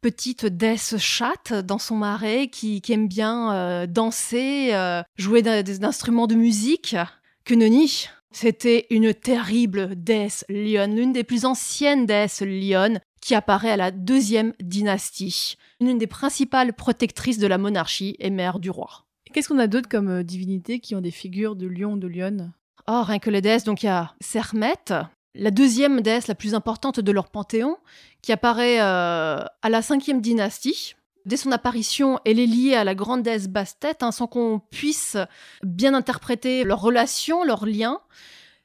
petite 0.00 0.46
déesse 0.46 0.96
chatte 0.96 1.52
dans 1.52 1.78
son 1.78 1.96
marais 1.96 2.48
qui, 2.48 2.80
qui 2.80 2.92
aime 2.92 3.08
bien 3.08 3.52
euh, 3.52 3.86
danser, 3.86 4.70
euh, 4.72 5.02
jouer 5.16 5.42
d'un- 5.42 5.62
des 5.62 5.84
instruments 5.84 6.26
de 6.26 6.34
musique. 6.34 6.96
Que 7.44 7.54
nenni 7.54 8.06
C'était 8.30 8.86
une 8.90 9.12
terrible 9.12 9.96
déesse 9.96 10.44
lionne, 10.48 10.94
l'une 10.96 11.12
des 11.12 11.24
plus 11.24 11.44
anciennes 11.44 12.06
déesses 12.06 12.42
lionnes 12.42 13.00
qui 13.28 13.34
apparaît 13.34 13.72
à 13.72 13.76
la 13.76 13.90
deuxième 13.90 14.54
dynastie, 14.58 15.58
l'une 15.82 15.98
des 15.98 16.06
principales 16.06 16.72
protectrices 16.72 17.36
de 17.36 17.46
la 17.46 17.58
monarchie 17.58 18.16
et 18.20 18.30
mère 18.30 18.58
du 18.58 18.70
roi. 18.70 19.04
Qu'est-ce 19.30 19.50
qu'on 19.50 19.58
a 19.58 19.66
d'autre 19.66 19.90
comme 19.90 20.08
euh, 20.08 20.22
divinités 20.22 20.80
qui 20.80 20.94
ont 20.94 21.02
des 21.02 21.10
figures 21.10 21.54
de 21.54 21.66
lion, 21.66 21.98
de 21.98 22.08
lionne? 22.08 22.54
Oh, 22.86 23.02
rien 23.02 23.18
que 23.18 23.28
les 23.28 23.42
déesses, 23.42 23.64
donc 23.64 23.82
il 23.82 23.86
y 23.86 23.90
a 23.90 24.14
Sermet, 24.22 24.72
la 25.34 25.50
deuxième 25.50 26.00
déesse 26.00 26.26
la 26.26 26.34
plus 26.34 26.54
importante 26.54 27.00
de 27.00 27.12
leur 27.12 27.28
panthéon, 27.28 27.76
qui 28.22 28.32
apparaît 28.32 28.80
euh, 28.80 29.44
à 29.60 29.68
la 29.68 29.82
cinquième 29.82 30.22
dynastie. 30.22 30.94
Dès 31.26 31.36
son 31.36 31.52
apparition, 31.52 32.20
elle 32.24 32.40
est 32.40 32.46
liée 32.46 32.76
à 32.76 32.84
la 32.84 32.94
grande 32.94 33.24
déesse 33.24 33.48
Bastet, 33.48 34.02
hein, 34.02 34.10
sans 34.10 34.26
qu'on 34.26 34.62
puisse 34.70 35.18
bien 35.62 35.92
interpréter 35.92 36.64
leur 36.64 36.80
relation, 36.80 37.44
leur 37.44 37.66
lien. 37.66 38.00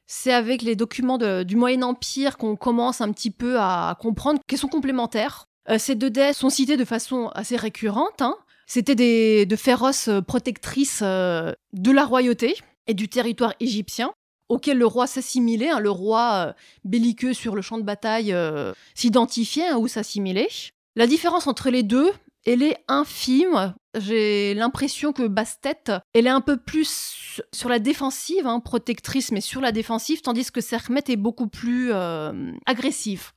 C'est 0.06 0.32
avec 0.32 0.62
les 0.62 0.76
documents 0.76 1.18
du 1.18 1.56
Moyen 1.56 1.82
Empire 1.82 2.36
qu'on 2.36 2.56
commence 2.56 3.00
un 3.00 3.10
petit 3.12 3.30
peu 3.30 3.58
à 3.58 3.96
comprendre 4.00 4.40
qu'elles 4.46 4.58
sont 4.58 4.68
complémentaires. 4.68 5.46
Euh, 5.70 5.78
ces 5.78 5.94
deux 5.94 6.10
déesses 6.10 6.38
sont 6.38 6.50
citées 6.50 6.76
de 6.76 6.84
façon 6.84 7.28
assez 7.34 7.56
récurrente. 7.56 8.20
hein. 8.20 8.36
C'était 8.66 8.94
des, 8.94 9.46
de 9.46 9.56
féroces 9.56 10.08
euh, 10.08 10.20
protectrices 10.20 11.00
euh, 11.02 11.52
de 11.72 11.90
la 11.90 12.04
royauté 12.04 12.54
et 12.86 12.94
du 12.94 13.08
territoire 13.08 13.54
égyptien, 13.60 14.12
auquel 14.50 14.76
le 14.76 14.86
roi 14.86 15.06
s'assimilait. 15.06 15.70
hein. 15.70 15.80
le 15.80 15.90
roi 15.90 16.54
belliqueux 16.84 17.32
sur 17.32 17.54
le 17.54 17.62
champ 17.62 17.78
de 17.78 17.82
bataille 17.82 18.34
s'identifiait 18.94 19.68
hein, 19.68 19.76
ou 19.78 19.88
s'assimilait. 19.88 20.48
La 20.96 21.06
différence 21.06 21.46
entre 21.46 21.70
les 21.70 21.82
deux, 21.82 22.10
elle 22.44 22.62
est 22.62 22.76
infime. 22.88 23.74
J'ai 23.96 24.54
l'impression 24.54 25.12
que 25.12 25.26
Bastet, 25.26 25.84
elle 26.12 26.26
est 26.26 26.30
un 26.30 26.40
peu 26.40 26.56
plus 26.56 27.40
sur 27.52 27.68
la 27.68 27.78
défensive, 27.78 28.46
hein, 28.46 28.60
protectrice, 28.60 29.30
mais 29.32 29.40
sur 29.40 29.60
la 29.60 29.72
défensive, 29.72 30.20
tandis 30.20 30.50
que 30.50 30.60
Sermet 30.60 31.04
est 31.08 31.16
beaucoup 31.16 31.48
plus 31.48 31.92
euh, 31.92 32.52
agressive. 32.66 33.32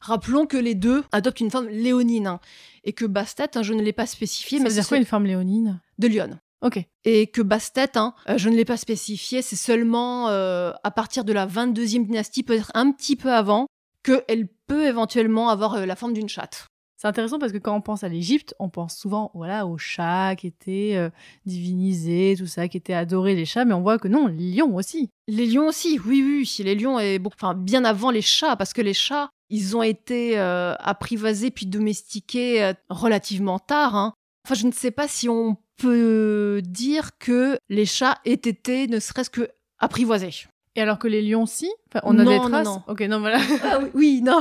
Rappelons 0.00 0.46
que 0.46 0.56
les 0.56 0.74
deux 0.74 1.04
adoptent 1.12 1.40
une 1.40 1.50
forme 1.50 1.68
léonine, 1.68 2.26
hein, 2.26 2.40
et 2.84 2.92
que 2.92 3.04
Bastet, 3.04 3.56
hein, 3.56 3.62
je 3.62 3.72
ne 3.72 3.82
l'ai 3.82 3.92
pas 3.92 4.06
spécifié, 4.06 4.58
Ça 4.58 4.64
mais 4.64 4.70
c'est 4.70 4.86
quoi 4.86 4.96
une 4.96 5.04
forme 5.04 5.26
léonine? 5.26 5.80
De 5.98 6.08
Lyon. 6.08 6.38
Ok. 6.62 6.80
Et 7.04 7.26
que 7.26 7.42
Bastet, 7.42 7.98
hein, 7.98 8.14
euh, 8.28 8.38
je 8.38 8.48
ne 8.48 8.56
l'ai 8.56 8.64
pas 8.64 8.76
spécifié, 8.76 9.42
c'est 9.42 9.56
seulement 9.56 10.28
euh, 10.28 10.72
à 10.84 10.90
partir 10.90 11.24
de 11.24 11.32
la 11.32 11.46
22e 11.46 12.06
dynastie, 12.06 12.42
peut-être 12.44 12.70
un 12.74 12.92
petit 12.92 13.16
peu 13.16 13.32
avant, 13.32 13.66
qu'elle 14.04 14.48
peut 14.66 14.86
éventuellement 14.86 15.48
avoir 15.48 15.74
euh, 15.74 15.86
la 15.86 15.96
forme 15.96 16.12
d'une 16.12 16.28
chatte. 16.28 16.66
C'est 17.02 17.08
intéressant 17.08 17.40
parce 17.40 17.50
que 17.50 17.58
quand 17.58 17.74
on 17.74 17.80
pense 17.80 18.04
à 18.04 18.08
l'Égypte, 18.08 18.54
on 18.60 18.68
pense 18.68 18.96
souvent 18.96 19.32
voilà, 19.34 19.66
aux 19.66 19.76
chats 19.76 20.36
qui 20.36 20.46
étaient 20.46 20.92
euh, 20.94 21.10
divinisés, 21.46 22.36
tout 22.38 22.46
ça, 22.46 22.68
qui 22.68 22.76
étaient 22.76 22.94
adorés 22.94 23.34
les 23.34 23.44
chats, 23.44 23.64
mais 23.64 23.74
on 23.74 23.80
voit 23.80 23.98
que 23.98 24.06
non, 24.06 24.28
les 24.28 24.52
lions 24.52 24.76
aussi. 24.76 25.10
Les 25.26 25.46
lions 25.46 25.66
aussi, 25.66 25.98
oui, 26.06 26.22
oui, 26.24 26.46
oui, 26.46 26.64
les 26.64 26.76
lions 26.76 26.98
beaucoup, 27.18 27.34
enfin, 27.34 27.54
bien 27.54 27.84
avant 27.84 28.12
les 28.12 28.22
chats, 28.22 28.54
parce 28.54 28.72
que 28.72 28.82
les 28.82 28.94
chats, 28.94 29.30
ils 29.50 29.76
ont 29.76 29.82
été 29.82 30.38
euh, 30.38 30.76
apprivoisés 30.78 31.50
puis 31.50 31.66
domestiqués 31.66 32.62
euh, 32.62 32.72
relativement 32.88 33.58
tard. 33.58 33.96
hein. 33.96 34.12
Enfin, 34.46 34.54
je 34.54 34.68
ne 34.68 34.72
sais 34.72 34.92
pas 34.92 35.08
si 35.08 35.28
on 35.28 35.56
peut 35.78 36.62
dire 36.64 37.18
que 37.18 37.58
les 37.68 37.84
chats 37.84 38.18
aient 38.24 38.34
été 38.34 38.86
ne 38.86 39.00
serait-ce 39.00 39.30
que 39.30 39.48
apprivoisés. 39.80 40.46
Et 40.76 40.80
alors 40.80 41.00
que 41.00 41.08
les 41.08 41.22
lions, 41.22 41.46
si? 41.46 41.68
Enfin, 41.88 42.00
On 42.04 42.16
a 42.20 42.22
Non, 42.22 42.30
des 42.30 42.38
non, 42.38 42.48
traces? 42.48 42.64
non. 42.64 42.82
Ok, 42.86 43.00
non, 43.00 43.18
voilà. 43.18 43.38
Ah 43.64 43.80
oui, 43.92 44.22
non. 44.24 44.40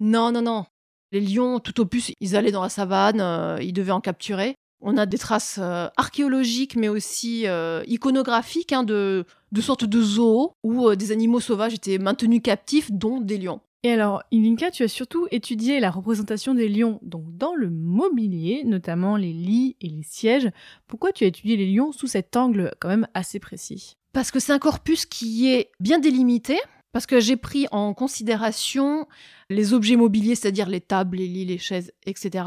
non, 0.00 0.32
non, 0.32 0.42
non. 0.42 0.66
Les 1.12 1.20
lions, 1.20 1.58
tout 1.58 1.80
au 1.80 1.86
plus, 1.86 2.12
ils 2.20 2.36
allaient 2.36 2.52
dans 2.52 2.62
la 2.62 2.68
savane, 2.68 3.20
euh, 3.20 3.58
ils 3.62 3.72
devaient 3.72 3.92
en 3.92 4.00
capturer. 4.00 4.54
On 4.80 4.96
a 4.96 5.06
des 5.06 5.18
traces 5.18 5.58
euh, 5.60 5.88
archéologiques, 5.96 6.76
mais 6.76 6.88
aussi 6.88 7.46
euh, 7.46 7.82
iconographiques, 7.86 8.72
hein, 8.72 8.84
de, 8.84 9.24
de 9.50 9.60
sortes 9.60 9.84
de 9.84 10.02
zoos 10.02 10.52
où 10.62 10.94
des 10.94 11.10
animaux 11.10 11.40
sauvages 11.40 11.74
étaient 11.74 11.98
maintenus 11.98 12.42
captifs, 12.42 12.92
dont 12.92 13.20
des 13.20 13.38
lions. 13.38 13.60
Et 13.84 13.92
alors, 13.92 14.22
Ilinka, 14.32 14.70
tu 14.72 14.82
as 14.82 14.88
surtout 14.88 15.28
étudié 15.30 15.78
la 15.78 15.90
représentation 15.90 16.52
des 16.52 16.68
lions, 16.68 16.98
donc 17.02 17.24
dans 17.36 17.54
le 17.54 17.70
mobilier, 17.70 18.64
notamment 18.64 19.16
les 19.16 19.32
lits 19.32 19.76
et 19.80 19.88
les 19.88 20.02
sièges. 20.02 20.50
Pourquoi 20.88 21.12
tu 21.12 21.24
as 21.24 21.28
étudié 21.28 21.56
les 21.56 21.72
lions 21.72 21.92
sous 21.92 22.08
cet 22.08 22.36
angle 22.36 22.74
quand 22.80 22.88
même 22.88 23.06
assez 23.14 23.38
précis? 23.38 23.96
Parce 24.12 24.32
que 24.32 24.40
c'est 24.40 24.52
un 24.52 24.58
corpus 24.58 25.06
qui 25.06 25.48
est 25.48 25.70
bien 25.78 26.00
délimité, 26.00 26.58
parce 26.92 27.06
que 27.06 27.20
j'ai 27.20 27.36
pris 27.36 27.66
en 27.70 27.94
considération 27.94 29.06
les 29.50 29.74
objets 29.74 29.96
mobiliers, 29.96 30.34
c'est-à-dire 30.34 30.68
les 30.68 30.80
tables, 30.80 31.18
les 31.18 31.28
lits, 31.28 31.44
les 31.44 31.58
chaises, 31.58 31.92
etc., 32.06 32.44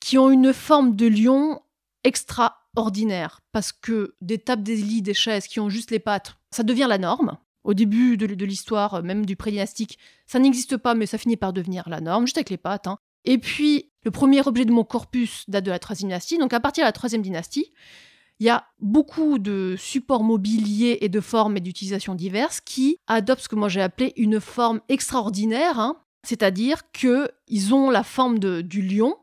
qui 0.00 0.18
ont 0.18 0.30
une 0.30 0.52
forme 0.52 0.96
de 0.96 1.06
lion 1.06 1.60
extraordinaire. 2.04 3.40
Parce 3.52 3.72
que 3.72 4.14
des 4.20 4.38
tables, 4.38 4.62
des 4.62 4.76
lits, 4.76 5.02
des 5.02 5.14
chaises 5.14 5.46
qui 5.46 5.60
ont 5.60 5.68
juste 5.68 5.90
les 5.90 5.98
pattes, 5.98 6.36
ça 6.50 6.62
devient 6.62 6.86
la 6.88 6.98
norme. 6.98 7.36
Au 7.62 7.74
début 7.74 8.16
de, 8.16 8.26
l'histoire, 8.44 9.02
même 9.02 9.26
du 9.26 9.36
pré-dynastique, 9.36 9.98
ça 10.26 10.38
n'existe 10.38 10.78
pas, 10.78 10.94
mais 10.94 11.04
ça 11.04 11.18
finit 11.18 11.36
par 11.36 11.52
devenir 11.52 11.88
la 11.88 12.00
norme, 12.00 12.26
juste 12.26 12.38
avec 12.38 12.48
les 12.48 12.56
pattes. 12.56 12.86
hein. 12.86 12.96
Et 13.24 13.36
puis, 13.36 13.90
le 14.02 14.10
premier 14.10 14.40
objet 14.46 14.64
de 14.64 14.72
mon 14.72 14.84
corpus 14.84 15.44
date 15.48 15.64
de 15.64 15.70
la 15.70 15.78
troisième 15.78 16.08
dynastie, 16.08 16.38
donc 16.38 16.54
à 16.54 16.60
partir 16.60 16.84
de 16.84 16.86
la 16.88 16.92
troisième 16.92 17.20
dynastie, 17.20 17.70
il 18.40 18.46
y 18.46 18.48
a 18.50 18.64
beaucoup 18.80 19.38
de 19.38 19.76
supports 19.78 20.24
mobiliers 20.24 20.98
et 21.02 21.08
de 21.10 21.20
formes 21.20 21.58
et 21.58 21.60
d'utilisations 21.60 22.14
diverses 22.14 22.60
qui 22.60 22.96
adoptent 23.06 23.42
ce 23.42 23.48
que 23.48 23.54
moi 23.56 23.68
j'ai 23.68 23.82
appelé 23.82 24.14
une 24.16 24.40
forme 24.40 24.80
extraordinaire, 24.88 25.78
hein. 25.78 25.96
c'est-à-dire 26.26 26.90
que 26.92 27.30
ils 27.48 27.74
ont 27.74 27.90
la 27.90 28.02
forme 28.02 28.38
de- 28.38 28.62
du 28.62 28.80
lion 28.82 29.16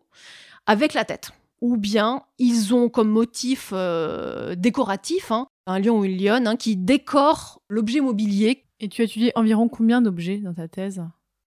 avec 0.67 0.93
la 0.93 1.03
tête. 1.03 1.31
Ou 1.62 1.77
bien 1.77 2.21
ils 2.38 2.75
ont 2.75 2.88
comme 2.89 3.09
motif 3.09 3.71
euh, 3.74 4.53
décoratif 4.53 5.31
hein, 5.31 5.47
un 5.65 5.79
lion 5.79 5.97
ou 6.00 6.05
une 6.05 6.15
lionne 6.24 6.45
hein, 6.45 6.55
qui 6.55 6.77
décore 6.77 7.62
l'objet 7.67 8.00
mobilier. 8.00 8.65
Et 8.79 8.88
tu 8.89 9.01
as 9.01 9.05
étudié 9.05 9.31
environ 9.36 9.67
combien 9.67 10.01
d'objets 10.01 10.38
dans 10.38 10.53
ta 10.53 10.67
thèse? 10.67 11.01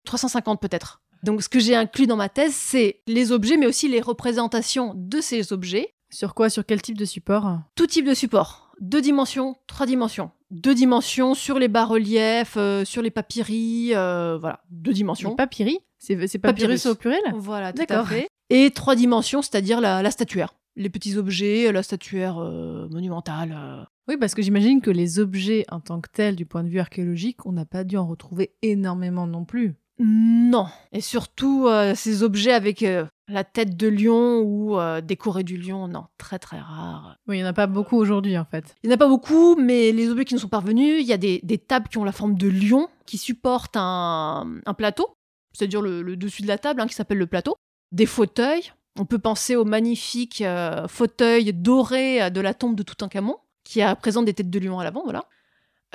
350 0.06 0.62
peut-être. 0.62 1.02
Donc 1.24 1.42
ce 1.42 1.50
que 1.50 1.60
j'ai 1.60 1.76
inclus 1.76 2.06
dans 2.06 2.16
ma 2.16 2.30
thèse, 2.30 2.54
c'est 2.54 3.02
les 3.08 3.32
objets, 3.32 3.58
mais 3.58 3.66
aussi 3.66 3.88
les 3.88 4.02
représentations 4.02 4.94
de 4.96 5.20
ces 5.20 5.52
objets 5.52 5.96
Sur 6.18 6.34
quoi 6.34 6.50
Sur 6.50 6.66
quel 6.66 6.82
type 6.82 6.98
de 6.98 7.06
support? 7.06 7.60
Tout 7.76 7.86
type 7.86 8.04
de 8.08 8.16
support. 8.16 8.72
Deux 8.82 9.02
dimensions, 9.02 9.56
trois 9.68 9.86
dimensions. 9.86 10.32
Deux 10.50 10.74
dimensions 10.74 11.36
sur 11.36 11.60
les 11.60 11.68
bas-reliefs, 11.68 12.56
euh, 12.58 12.84
sur 12.86 13.04
les 13.04 13.12
papyries, 13.12 13.92
euh, 13.94 14.36
voilà, 14.42 14.62
deux 14.72 14.94
dimensions. 14.94 15.30
Les 15.30 15.36
papyri 15.36 15.78
C'est 16.00 16.16
c'est 16.26 16.40
papyrus 16.40 16.82
Papyrus. 16.82 16.86
au 16.88 16.96
pluriel 16.96 17.22
Voilà, 17.36 17.72
tout 17.72 17.84
à 17.84 17.86
D'accord. 17.86 18.08
fait. 18.08 18.28
Et 18.50 18.72
trois 18.72 18.96
dimensions, 18.96 19.44
c'est-à-dire 19.44 19.80
la, 19.80 20.02
la 20.02 20.10
statuaire. 20.10 20.56
Les 20.76 20.90
petits 20.90 21.18
objets, 21.18 21.72
la 21.72 21.84
statuaire 21.84 22.40
euh, 22.40 22.88
monumentale. 22.90 23.56
euh. 23.56 23.84
Oui, 24.08 24.18
parce 24.18 24.34
que 24.34 24.42
j'imagine 24.42 24.82
que 24.82 24.90
les 24.90 25.20
objets 25.20 25.66
en 25.70 25.82
tant 25.82 26.02
que 26.02 26.10
tels, 26.12 26.36
du 26.36 26.48
point 26.48 26.64
de 26.64 26.70
vue 26.70 26.80
archéologique, 26.80 27.46
on 27.46 27.52
n'a 27.52 27.66
pas 27.66 27.84
dû 27.84 27.96
en 27.96 28.08
retrouver 28.08 28.56
énormément 28.64 29.28
non 29.28 29.46
plus. 29.46 29.76
Non. 30.00 30.68
Et 30.92 31.02
surtout, 31.02 31.68
euh, 31.68 31.96
ces 31.96 32.24
objets 32.24 32.54
avec 32.54 32.84
euh, 32.84 33.06
la 33.28 33.44
tête 33.44 33.76
de 33.76 33.88
lion 33.88 34.40
ou 34.40 34.80
euh, 34.80 35.02
décoré 35.02 35.44
du 35.44 35.58
lion, 35.58 35.88
non, 35.88 36.06
très 36.18 36.40
très 36.40 36.60
rare. 36.60 37.18
Oui, 37.28 37.38
il 37.38 37.42
n'y 37.42 37.46
en 37.46 37.50
a 37.50 37.54
pas 37.54 37.68
beaucoup 37.68 37.98
aujourd'hui 37.98 38.38
en 38.38 38.46
fait. 38.46 38.76
Il 38.84 38.88
n'y 38.88 38.94
en 38.94 38.96
a 38.96 39.00
pas 39.00 39.08
beaucoup, 39.08 39.56
mais 39.56 39.92
les 39.92 40.10
objets 40.10 40.26
qui 40.26 40.34
nous 40.36 40.40
sont 40.40 40.48
parvenus, 40.48 41.02
il 41.02 41.08
y 41.08 41.14
a 41.14 41.18
des, 41.18 41.40
des 41.44 41.58
tables 41.58 41.88
qui 41.88 41.98
ont 41.98 42.04
la 42.04 42.12
forme 42.12 42.36
de 42.36 42.48
lion, 42.48 42.88
qui 43.06 43.18
supportent 43.18 43.78
un, 43.78 44.60
un 44.66 44.74
plateau, 44.74 45.10
c'est-à-dire 45.54 45.82
le, 45.82 46.04
le 46.04 46.16
dessus 46.16 46.44
de 46.44 46.48
la 46.48 46.58
table, 46.58 46.82
hein, 46.82 46.88
qui 46.88 46.94
s'appelle 46.94 47.18
le 47.18 47.28
plateau. 47.28 47.56
Des 47.92 48.06
fauteuils. 48.06 48.72
On 49.00 49.06
peut 49.06 49.20
penser 49.20 49.56
au 49.56 49.66
magnifique 49.66 50.42
euh, 50.42 50.88
fauteuil 50.88 51.54
doré 51.54 52.22
euh, 52.22 52.30
de 52.30 52.42
la 52.42 52.54
tombe 52.54 52.76
de 52.76 52.84
Toutankhamon, 52.84 53.38
qui 53.64 53.82
a, 53.82 53.96
présente 53.96 54.26
des 54.26 54.34
têtes 54.34 54.50
de 54.50 54.60
lion 54.60 54.80
à 54.80 54.84
l'avant, 54.84 55.04
voilà. 55.04 55.26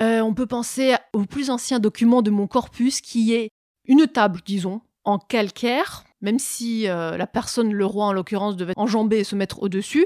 Euh, 0.01 0.21
on 0.21 0.33
peut 0.33 0.47
penser 0.47 0.95
au 1.13 1.25
plus 1.25 1.49
ancien 1.49 1.79
document 1.79 2.21
de 2.21 2.31
mon 2.31 2.47
corpus, 2.47 3.01
qui 3.01 3.33
est 3.33 3.49
une 3.85 4.07
table, 4.07 4.41
disons, 4.45 4.81
en 5.03 5.19
calcaire, 5.19 6.03
même 6.21 6.39
si 6.39 6.87
euh, 6.87 7.17
la 7.17 7.27
personne, 7.27 7.73
le 7.73 7.85
roi 7.85 8.05
en 8.05 8.13
l'occurrence, 8.13 8.55
devait 8.55 8.73
enjamber 8.77 9.19
et 9.19 9.23
se 9.23 9.35
mettre 9.35 9.61
au-dessus. 9.61 10.05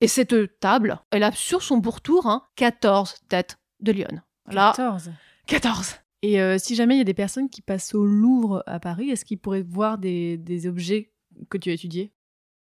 Et 0.00 0.08
cette 0.08 0.58
table, 0.58 1.00
elle 1.10 1.22
a 1.22 1.32
sur 1.32 1.62
son 1.62 1.80
pourtour 1.80 2.26
hein, 2.26 2.42
14 2.56 3.14
têtes 3.28 3.58
de 3.80 3.92
lion. 3.92 4.20
Là, 4.50 4.72
14. 4.76 5.12
14. 5.46 5.94
Et 6.22 6.40
euh, 6.40 6.58
si 6.58 6.74
jamais 6.74 6.96
il 6.96 6.98
y 6.98 7.02
a 7.02 7.04
des 7.04 7.14
personnes 7.14 7.48
qui 7.48 7.62
passent 7.62 7.94
au 7.94 8.04
Louvre 8.04 8.62
à 8.66 8.80
Paris, 8.80 9.10
est-ce 9.10 9.24
qu'ils 9.24 9.38
pourraient 9.38 9.62
voir 9.62 9.98
des, 9.98 10.36
des 10.38 10.66
objets 10.66 11.12
que 11.50 11.58
tu 11.58 11.70
as 11.70 11.74
étudiés? 11.74 12.12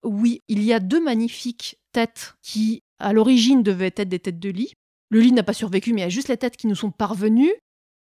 Oui, 0.04 0.42
il 0.48 0.64
y 0.64 0.74
a 0.74 0.80
deux 0.80 1.04
magnifiques 1.04 1.80
têtes 1.92 2.36
qui, 2.42 2.84
à 3.00 3.14
l'origine, 3.14 3.64
devaient 3.64 3.94
être 3.96 4.10
des 4.10 4.20
têtes 4.20 4.40
de 4.40 4.50
lit. 4.50 4.74
Le 5.10 5.20
lit 5.20 5.32
n'a 5.32 5.44
pas 5.44 5.54
survécu, 5.54 5.94
mais 5.94 6.02
il 6.02 6.04
y 6.06 6.08
a 6.08 6.10
juste 6.10 6.30
les 6.30 6.38
têtes 6.38 6.58
qui 6.58 6.68
nous 6.68 6.76
sont 6.76 6.92
parvenues. 6.92 7.54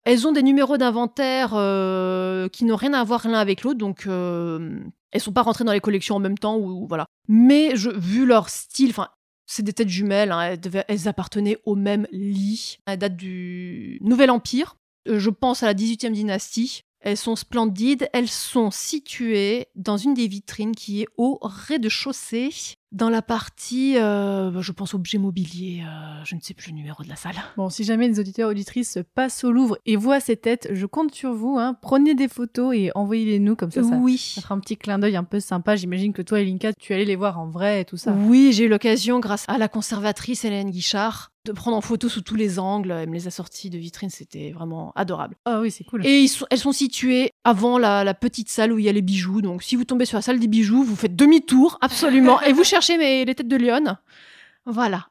Elles 0.05 0.27
ont 0.27 0.31
des 0.31 0.43
numéros 0.43 0.77
d'inventaire 0.77 1.53
euh, 1.53 2.47
qui 2.50 2.63
n'ont 2.63 2.75
rien 2.75 2.93
à 2.93 3.03
voir 3.03 3.27
l'un 3.27 3.39
avec 3.39 3.63
l'autre, 3.63 3.79
donc 3.79 4.05
euh, 4.05 4.79
elles 5.12 5.21
sont 5.21 5.33
pas 5.33 5.41
rentrées 5.41 5.63
dans 5.63 5.74
les 5.74 5.81
collections 5.81 6.15
en 6.15 6.19
même 6.19 6.38
temps 6.38 6.57
ou 6.57 6.88
voilà. 6.88 7.05
Mais 7.27 7.75
je, 7.75 7.89
vu 7.89 8.25
leur 8.25 8.50
style, 8.50 8.91
enfin, 8.91 9.09
c'est 9.47 9.63
des 9.63 9.74
têtes 9.74 9.89
jumelles, 9.89 10.31
hein, 10.31 10.41
elles, 10.41 10.85
elles 10.88 11.07
appartenaient 11.07 11.57
au 11.65 11.75
même 11.75 12.07
lit. 12.12 12.77
Elles 12.85 13.00
datent 13.00 13.17
du 13.17 13.97
Nouvel 14.01 14.29
Empire. 14.29 14.75
Euh, 15.07 15.19
je 15.19 15.29
pense 15.29 15.63
à 15.63 15.67
la 15.67 15.74
18e 15.74 16.12
dynastie. 16.12 16.81
Elles 17.00 17.17
sont 17.17 17.35
splendides. 17.35 18.09
Elles 18.13 18.27
sont 18.27 18.71
situées 18.71 19.67
dans 19.75 19.97
une 19.97 20.13
des 20.13 20.27
vitrines 20.27 20.75
qui 20.75 21.01
est 21.01 21.07
au 21.17 21.39
rez-de-chaussée 21.41 22.50
Dans 22.95 23.09
la 23.09 23.21
partie, 23.21 23.97
euh, 23.97 24.61
je 24.61 24.71
pense 24.71 24.93
objet 24.93 25.17
mobilier, 25.17 25.83
euh, 25.85 26.23
je 26.23 26.33
ne 26.33 26.39
sais 26.39 26.53
plus 26.53 26.71
le 26.71 26.77
numéro 26.77 27.03
de 27.03 27.09
la 27.09 27.17
salle. 27.17 27.35
Bon, 27.57 27.69
si 27.69 27.83
jamais 27.83 28.07
les 28.07 28.21
auditeurs 28.21 28.49
auditrices 28.49 28.97
passent 29.15 29.43
au 29.43 29.51
Louvre 29.51 29.77
et 29.85 29.97
voient 29.97 30.21
ces 30.21 30.37
têtes, 30.37 30.69
je 30.71 30.85
compte 30.85 31.13
sur 31.13 31.33
vous. 31.33 31.57
Hein. 31.59 31.75
Prenez 31.81 32.15
des 32.15 32.29
photos 32.29 32.73
et 32.73 32.91
envoyez-les 32.95 33.39
nous 33.39 33.57
comme 33.57 33.69
ça. 33.69 33.83
ça 33.83 33.97
oui. 33.97 34.17
Ça 34.35 34.41
fera 34.41 34.55
un 34.55 34.59
petit 34.59 34.77
clin 34.77 34.97
d'œil 34.97 35.17
un 35.17 35.25
peu 35.25 35.41
sympa. 35.41 35.75
J'imagine 35.75 36.13
que 36.13 36.21
toi, 36.21 36.39
Elinka, 36.39 36.71
tu 36.71 36.93
allais 36.93 37.03
les 37.03 37.17
voir 37.17 37.37
en 37.37 37.47
vrai 37.49 37.81
et 37.81 37.85
tout 37.85 37.97
ça. 37.97 38.13
Oui, 38.13 38.51
j'ai 38.53 38.63
eu 38.63 38.69
l'occasion, 38.69 39.19
grâce 39.19 39.43
à 39.49 39.57
la 39.57 39.67
conservatrice 39.67 40.45
Hélène 40.45 40.69
Guichard, 40.71 41.31
de 41.45 41.51
prendre 41.51 41.77
en 41.77 41.81
photo 41.81 42.07
sous 42.09 42.21
tous 42.21 42.33
les 42.35 42.57
angles. 42.59 42.91
Elle 42.91 43.09
me 43.09 43.13
les 43.13 43.27
a 43.27 43.29
sorties 43.29 43.69
de 43.69 43.77
vitrine, 43.77 44.09
c'était 44.09 44.51
vraiment 44.51 44.93
adorable. 44.95 45.35
Ah 45.45 45.59
oui, 45.61 45.69
c'est 45.69 45.83
cool. 45.83 46.03
Et 46.05 46.21
ils 46.21 46.27
sont- 46.27 46.47
elles 46.49 46.57
sont 46.57 46.71
situées 46.71 47.31
avant 47.43 47.77
la, 47.77 48.03
la 48.03 48.13
petite 48.15 48.49
salle 48.49 48.71
où 48.73 48.79
il 48.79 48.85
y 48.85 48.89
a 48.89 48.91
les 48.93 49.03
bijoux. 49.03 49.41
Donc 49.41 49.61
si 49.61 49.75
vous 49.75 49.83
tombez 49.83 50.05
sur 50.05 50.17
la 50.17 50.23
salle 50.23 50.39
des 50.39 50.47
bijoux, 50.47 50.81
vous 50.83 50.95
faites 50.95 51.15
demi-tour, 51.15 51.77
absolument, 51.81 52.41
et 52.41 52.53
vous 52.53 52.63
cherchez 52.63 52.84
mes, 52.93 53.25
les 53.25 53.35
têtes 53.35 53.47
de 53.47 53.57
lionne. 53.57 53.97
Voilà. 54.65 55.07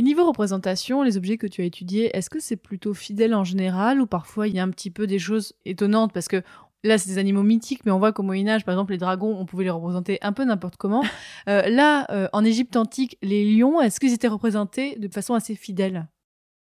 Et 0.00 0.02
niveau 0.02 0.26
représentation, 0.26 1.02
les 1.02 1.18
objets 1.18 1.36
que 1.36 1.46
tu 1.46 1.60
as 1.60 1.66
étudiés, 1.66 2.16
est-ce 2.16 2.30
que 2.30 2.40
c'est 2.40 2.56
plutôt 2.56 2.94
fidèle 2.94 3.34
en 3.34 3.44
général 3.44 4.00
ou 4.00 4.06
parfois 4.06 4.48
il 4.48 4.54
y 4.54 4.58
a 4.58 4.62
un 4.62 4.70
petit 4.70 4.90
peu 4.90 5.06
des 5.06 5.18
choses 5.18 5.52
étonnantes? 5.66 6.14
Parce 6.14 6.26
que 6.26 6.42
là, 6.84 6.96
c'est 6.96 7.10
des 7.10 7.18
animaux 7.18 7.42
mythiques, 7.42 7.84
mais 7.84 7.92
on 7.92 7.98
voit 7.98 8.10
qu'au 8.14 8.22
Moyen-Âge, 8.22 8.64
par 8.64 8.72
exemple, 8.72 8.92
les 8.92 8.98
dragons, 8.98 9.36
on 9.38 9.44
pouvait 9.44 9.64
les 9.64 9.68
représenter 9.68 10.16
un 10.22 10.32
peu 10.32 10.42
n'importe 10.44 10.78
comment. 10.78 11.04
Euh, 11.48 11.68
là, 11.68 12.06
euh, 12.10 12.28
en 12.32 12.46
Égypte 12.46 12.76
antique, 12.76 13.18
les 13.20 13.44
lions, 13.44 13.78
est-ce 13.82 14.00
qu'ils 14.00 14.14
étaient 14.14 14.26
représentés 14.26 14.96
de 14.96 15.06
façon 15.08 15.34
assez 15.34 15.54
fidèle? 15.54 16.08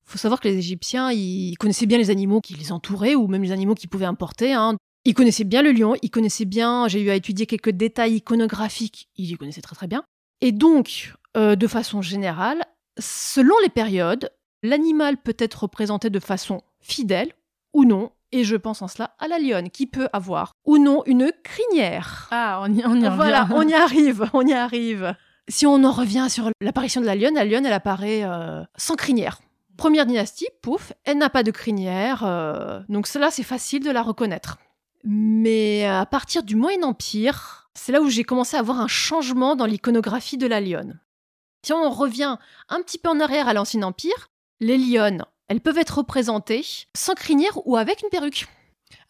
Faut 0.03 0.17
savoir 0.17 0.41
que 0.41 0.49
les 0.49 0.57
Égyptiens, 0.57 1.09
ils 1.09 1.55
connaissaient 1.57 1.85
bien 1.85 1.99
les 1.99 2.09
animaux 2.09 2.41
qui 2.41 2.55
les 2.55 2.73
entouraient, 2.73 3.15
ou 3.15 3.27
même 3.27 3.43
les 3.43 3.53
animaux 3.53 3.73
qu'ils 3.73 3.89
pouvaient 3.89 4.05
importer. 4.05 4.51
hein. 4.51 4.75
Ils 5.05 5.13
connaissaient 5.13 5.45
bien 5.45 5.61
le 5.61 5.71
lion, 5.71 5.95
ils 6.01 6.09
connaissaient 6.09 6.43
bien, 6.43 6.89
j'ai 6.89 7.01
eu 7.01 7.09
à 7.09 7.15
étudier 7.15 7.45
quelques 7.45 7.71
détails 7.71 8.15
iconographiques, 8.15 9.07
ils 9.15 9.29
les 9.29 9.37
connaissaient 9.37 9.61
très 9.61 9.77
très 9.77 9.87
bien. 9.87 10.03
Et 10.41 10.51
donc, 10.51 11.13
euh, 11.37 11.55
de 11.55 11.67
façon 11.67 12.01
générale, 12.01 12.65
selon 12.99 13.55
les 13.63 13.69
périodes, 13.69 14.31
l'animal 14.61 15.17
peut 15.17 15.35
être 15.37 15.63
représenté 15.63 16.09
de 16.09 16.19
façon 16.19 16.61
fidèle 16.79 17.33
ou 17.73 17.85
non, 17.85 18.11
et 18.31 18.43
je 18.43 18.55
pense 18.55 18.81
en 18.81 18.87
cela 18.87 19.15
à 19.19 19.27
la 19.27 19.39
lionne, 19.39 19.69
qui 19.69 19.87
peut 19.87 20.07
avoir 20.13 20.53
ou 20.65 20.77
non 20.77 21.03
une 21.05 21.31
crinière. 21.43 22.27
Ah, 22.31 22.61
on 22.63 22.73
y, 22.73 22.83
on 22.85 22.95
y. 22.95 23.15
Voilà, 23.15 23.47
on 23.53 23.67
y 23.67 23.73
arrive, 23.73 24.29
on 24.33 24.45
y 24.45 24.53
arrive. 24.53 25.15
Si 25.47 25.65
on 25.65 25.83
en 25.83 25.91
revient 25.91 26.27
sur 26.29 26.49
l'apparition 26.61 27.01
de 27.01 27.05
la 27.05 27.15
lionne, 27.15 27.35
la 27.35 27.45
lionne, 27.45 27.65
elle 27.65 27.73
apparaît 27.73 28.23
euh, 28.23 28.63
sans 28.77 28.95
crinière. 28.95 29.39
Première 29.77 30.05
dynastie, 30.05 30.47
pouf, 30.61 30.93
elle 31.03 31.17
n'a 31.17 31.29
pas 31.29 31.43
de 31.43 31.51
crinière, 31.51 32.23
euh, 32.23 32.79
donc 32.89 33.07
cela 33.07 33.31
c'est 33.31 33.43
facile 33.43 33.83
de 33.83 33.91
la 33.91 34.03
reconnaître. 34.03 34.57
Mais 35.03 35.85
à 35.85 36.05
partir 36.05 36.43
du 36.43 36.55
Moyen 36.55 36.83
Empire, 36.83 37.69
c'est 37.73 37.91
là 37.91 38.01
où 38.01 38.09
j'ai 38.09 38.23
commencé 38.23 38.55
à 38.55 38.61
voir 38.61 38.79
un 38.79 38.87
changement 38.87 39.55
dans 39.55 39.65
l'iconographie 39.65 40.37
de 40.37 40.47
la 40.47 40.61
lionne. 40.61 40.99
Si 41.65 41.73
on 41.73 41.89
revient 41.89 42.37
un 42.69 42.81
petit 42.81 42.97
peu 42.97 43.09
en 43.09 43.19
arrière 43.19 43.47
à 43.47 43.53
l'Ancien 43.53 43.83
Empire, 43.83 44.29
les 44.59 44.77
lionnes, 44.77 45.25
elles 45.47 45.61
peuvent 45.61 45.77
être 45.77 45.97
représentées 45.99 46.65
sans 46.95 47.13
crinière 47.15 47.65
ou 47.65 47.77
avec 47.77 48.01
une 48.03 48.09
perruque. 48.09 48.47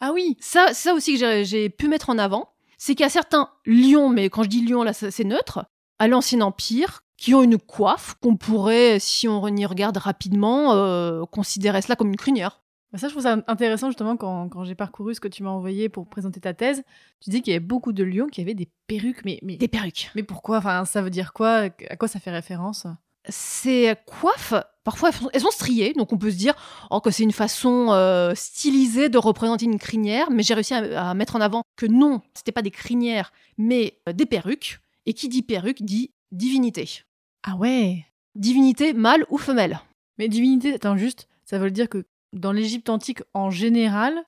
Ah 0.00 0.12
oui, 0.12 0.36
Ça, 0.40 0.72
ça 0.72 0.94
aussi 0.94 1.18
que 1.18 1.44
j'ai- 1.44 1.68
pu 1.70 1.88
mettre 1.88 2.10
en 2.10 2.18
avant, 2.18 2.50
c'est 2.78 2.94
qu'il 2.94 3.04
y 3.04 3.06
a 3.06 3.10
certains 3.10 3.50
lions, 3.66 4.08
mais 4.08 4.30
quand 4.30 4.42
je 4.42 4.48
dis 4.48 4.64
lions 4.64 4.82
là, 4.82 4.92
c'est 4.92 5.24
neutre, 5.24 5.64
à 5.98 6.08
l'Ancien 6.08 6.40
Empire, 6.40 7.02
qui 7.16 7.34
ont 7.34 7.42
une 7.42 7.58
coiffe 7.58 8.14
qu'on 8.20 8.36
pourrait, 8.36 8.98
si 8.98 9.28
on 9.28 9.46
y 9.46 9.66
regarde 9.66 9.96
rapidement, 9.96 10.72
euh, 10.74 11.24
considérer 11.26 11.80
cela 11.82 11.96
comme 11.96 12.08
une 12.08 12.16
crinière. 12.16 12.60
Bah 12.94 13.00
ça, 13.00 13.08
je 13.08 13.12
trouve 13.12 13.24
ça 13.24 13.42
intéressant 13.48 13.88
justement 13.88 14.16
quand, 14.16 14.48
quand 14.48 14.62
j'ai 14.62 14.76
parcouru 14.76 15.16
ce 15.16 15.20
que 15.20 15.26
tu 15.26 15.42
m'as 15.42 15.50
envoyé 15.50 15.88
pour 15.88 16.06
présenter 16.06 16.38
ta 16.38 16.54
thèse. 16.54 16.84
Tu 17.18 17.30
dis 17.30 17.42
qu'il 17.42 17.52
y 17.52 17.56
avait 17.56 17.64
beaucoup 17.64 17.92
de 17.92 18.04
lions 18.04 18.28
qui 18.28 18.40
avaient 18.40 18.54
des 18.54 18.68
perruques, 18.86 19.24
mais, 19.24 19.40
mais, 19.42 19.56
Des 19.56 19.66
perruques. 19.66 20.12
mais 20.14 20.22
pourquoi? 20.22 20.58
Enfin, 20.58 20.84
ça 20.84 21.02
veut 21.02 21.10
dire 21.10 21.32
quoi? 21.32 21.70
À 21.90 21.96
quoi 21.96 22.06
ça 22.06 22.20
fait 22.20 22.30
référence? 22.30 22.86
Ces 23.28 23.94
coiffes, 24.06 24.54
parfois 24.84 25.08
elles 25.08 25.14
sont, 25.16 25.28
elles 25.32 25.40
sont 25.40 25.50
striées, 25.50 25.92
donc 25.94 26.12
on 26.12 26.18
peut 26.18 26.30
se 26.30 26.36
dire 26.36 26.54
oh, 26.92 27.00
que 27.00 27.10
c'est 27.10 27.24
une 27.24 27.32
façon 27.32 27.88
euh, 27.90 28.32
stylisée 28.36 29.08
de 29.08 29.18
représenter 29.18 29.64
une 29.64 29.80
crinière, 29.80 30.30
mais 30.30 30.44
j'ai 30.44 30.54
réussi 30.54 30.74
à, 30.74 31.10
à 31.10 31.14
mettre 31.14 31.34
en 31.34 31.40
avant 31.40 31.64
que 31.74 31.86
non, 31.86 32.22
c'était 32.32 32.52
pas 32.52 32.62
des 32.62 32.70
crinières, 32.70 33.32
mais 33.58 33.98
euh, 34.08 34.12
des 34.12 34.26
perruques. 34.26 34.78
Et 35.06 35.14
qui 35.14 35.28
dit 35.28 35.42
perruque 35.42 35.82
dit 35.82 36.12
divinité. 36.30 37.02
Ah 37.42 37.56
ouais 37.56 38.06
Divinité 38.36 38.92
mâle 38.92 39.26
ou 39.30 39.38
femelle. 39.38 39.80
Mais 40.16 40.28
divinité, 40.28 40.74
attends 40.74 40.96
juste, 40.96 41.26
ça 41.44 41.58
veut 41.58 41.72
dire 41.72 41.88
que 41.88 42.04
dans 42.34 42.52
l'Égypte 42.52 42.88
antique 42.90 43.22
en 43.32 43.50
général, 43.50 44.22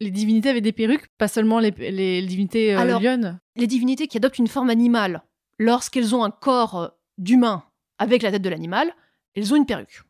les 0.00 0.10
divinités 0.10 0.50
avaient 0.50 0.60
des 0.60 0.72
perruques, 0.72 1.08
pas 1.18 1.26
seulement 1.28 1.58
les, 1.58 1.70
les 1.72 2.22
divinités 2.22 2.74
euh, 2.74 2.78
Alors- 2.78 3.00
lionnes. 3.00 3.40
Les 3.56 3.66
divinités 3.66 4.06
qui 4.06 4.16
adoptent 4.16 4.38
une 4.38 4.46
forme 4.46 4.70
animale, 4.70 5.22
lorsqu'elles 5.58 6.14
ont 6.14 6.22
un 6.22 6.30
corps 6.30 6.76
euh, 6.76 6.88
d'humain 7.18 7.64
avec 7.98 8.22
la 8.22 8.30
tête 8.30 8.42
de 8.42 8.48
l'animal, 8.48 8.92
elles 9.34 9.52
ont 9.52 9.56
une 9.56 9.66
perruque. 9.66 10.02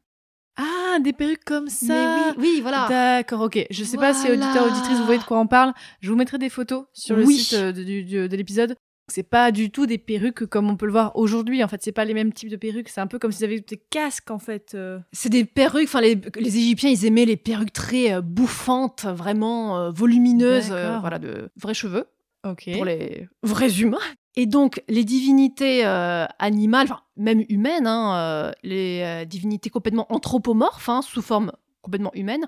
Ah, 0.56 0.98
des 1.00 1.12
perruques 1.12 1.44
comme 1.44 1.68
ça 1.68 1.94
Mais 1.94 2.32
oui, 2.36 2.48
oui, 2.56 2.60
voilà. 2.60 2.86
D'accord, 2.88 3.42
ok. 3.42 3.64
Je 3.70 3.84
sais 3.84 3.96
pas 3.96 4.12
si 4.12 4.26
Voilà. 4.26 4.44
auditeur 4.46 4.66
auditrice 4.66 4.98
vous 4.98 5.04
voyez 5.04 5.20
de 5.20 5.24
quoi 5.24 5.38
on 5.38 5.46
parle. 5.46 5.72
Je 6.00 6.10
vous 6.10 6.16
mettrai 6.16 6.36
des 6.38 6.48
photos 6.48 6.84
sur 6.92 7.16
le 7.16 7.24
Oui. 7.24 7.36
site 7.38 7.54
euh, 7.58 7.72
de, 7.72 8.26
de 8.26 8.36
l'épisode. 8.36 8.74
C'est 9.10 9.22
pas 9.22 9.52
du 9.52 9.70
tout 9.70 9.86
des 9.86 9.98
perruques 9.98 10.44
comme 10.46 10.68
on 10.70 10.76
peut 10.76 10.86
le 10.86 10.92
voir 10.92 11.16
aujourd'hui. 11.16 11.64
En 11.64 11.68
fait, 11.68 11.82
c'est 11.82 11.92
pas 11.92 12.04
les 12.04 12.14
mêmes 12.14 12.32
types 12.32 12.50
de 12.50 12.56
perruques. 12.56 12.88
C'est 12.88 13.00
un 13.00 13.06
peu 13.06 13.18
comme 13.18 13.32
s'ils 13.32 13.44
avaient 13.44 13.60
des 13.60 13.76
casques 13.76 14.30
en 14.30 14.38
fait. 14.38 14.72
euh. 14.74 14.98
C'est 15.12 15.30
des 15.30 15.44
perruques, 15.44 15.88
enfin 15.88 16.00
les, 16.00 16.20
les 16.38 16.56
Égyptiens, 16.56 16.90
ils 16.90 17.04
aimaient 17.06 17.24
les 17.24 17.36
perruques 17.36 17.72
très 17.72 18.12
euh, 18.12 18.20
bouffantes, 18.20 19.06
vraiment 19.06 19.78
euh, 19.78 19.90
volumineuses, 19.90 20.68
voilà, 20.68 21.18
de 21.18 21.50
vrais 21.56 21.74
cheveux 21.74 22.06
Ok. 22.46 22.68
pour 22.74 22.84
les 22.84 23.28
vrais 23.42 23.80
humains. 23.80 23.98
Et 24.36 24.46
donc 24.46 24.82
les 24.88 25.04
divinités 25.04 25.84
animales, 25.84 26.86
enfin, 26.88 27.00
même 27.16 27.44
humaines, 27.48 27.86
hein, 27.86 28.52
les 28.62 29.24
divinités 29.26 29.70
complètement 29.70 30.06
anthropomorphes, 30.12 30.88
hein, 30.88 31.02
sous 31.02 31.22
forme 31.22 31.50
complètement 31.82 32.12
humaine, 32.14 32.46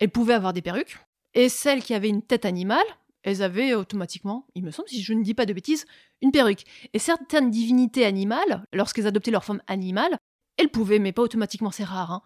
elles 0.00 0.10
pouvaient 0.10 0.34
avoir 0.34 0.52
des 0.52 0.62
perruques. 0.62 0.98
Et 1.34 1.48
celles 1.48 1.82
qui 1.82 1.94
avaient 1.94 2.08
une 2.08 2.22
tête 2.22 2.44
animale, 2.44 2.84
elles 3.22 3.42
avaient 3.42 3.74
automatiquement, 3.74 4.46
il 4.54 4.64
me 4.64 4.70
semble, 4.70 4.88
si 4.88 5.02
je 5.02 5.14
ne 5.14 5.22
dis 5.22 5.34
pas 5.34 5.46
de 5.46 5.52
bêtises, 5.52 5.86
une 6.20 6.32
perruque. 6.32 6.64
Et 6.92 6.98
certaines 6.98 7.50
divinités 7.50 8.04
animales, 8.04 8.64
lorsqu'elles 8.72 9.06
adoptaient 9.06 9.30
leur 9.30 9.44
forme 9.44 9.62
animale, 9.66 10.18
elles 10.56 10.70
pouvaient, 10.70 10.98
mais 10.98 11.12
pas 11.12 11.22
automatiquement, 11.22 11.70
c'est 11.70 11.84
rare, 11.84 12.12
hein, 12.12 12.22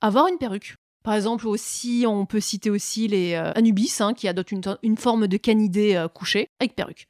avoir 0.00 0.26
une 0.28 0.38
perruque. 0.38 0.76
Par 1.02 1.14
exemple, 1.14 1.46
aussi, 1.48 2.04
on 2.06 2.26
peut 2.26 2.40
citer 2.40 2.68
aussi 2.68 3.08
les 3.08 3.34
euh, 3.34 3.52
Anubis, 3.54 4.00
hein, 4.00 4.12
qui 4.12 4.28
adoptent 4.28 4.52
une, 4.52 4.96
forme 4.98 5.28
de 5.28 5.36
canidé 5.38 5.94
euh, 5.94 6.08
couché 6.08 6.48
avec 6.60 6.74
perruque. 6.74 7.06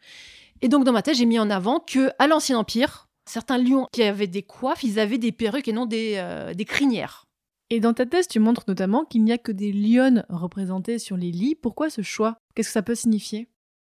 Et 0.62 0.68
donc, 0.68 0.84
dans 0.84 0.92
ma 0.92 1.02
thèse, 1.02 1.18
j'ai 1.18 1.26
mis 1.26 1.38
en 1.38 1.50
avant 1.50 1.80
que 1.80 2.10
à 2.18 2.28
l'Ancien 2.28 2.58
Empire, 2.58 3.08
certains 3.24 3.58
lions 3.58 3.86
qui 3.92 4.02
avaient 4.02 4.26
des 4.26 4.42
coiffes, 4.42 4.84
ils 4.84 5.00
avaient 5.00 5.18
des 5.18 5.32
perruques 5.32 5.66
et 5.66 5.72
non 5.72 5.86
des, 5.86 6.14
euh, 6.16 6.54
des 6.54 6.64
crinières. 6.64 7.26
Et 7.70 7.78
dans 7.78 7.94
ta 7.94 8.04
thèse, 8.04 8.26
tu 8.26 8.40
montres 8.40 8.64
notamment 8.66 9.04
qu'il 9.04 9.22
n'y 9.22 9.32
a 9.32 9.38
que 9.38 9.52
des 9.52 9.72
lionnes 9.72 10.26
représentées 10.28 10.98
sur 10.98 11.16
les 11.16 11.30
lits. 11.30 11.54
Pourquoi 11.54 11.88
ce 11.88 12.02
choix? 12.02 12.36
Qu'est-ce 12.54 12.68
que 12.68 12.72
ça 12.72 12.82
peut 12.82 12.96
signifier? 12.96 13.48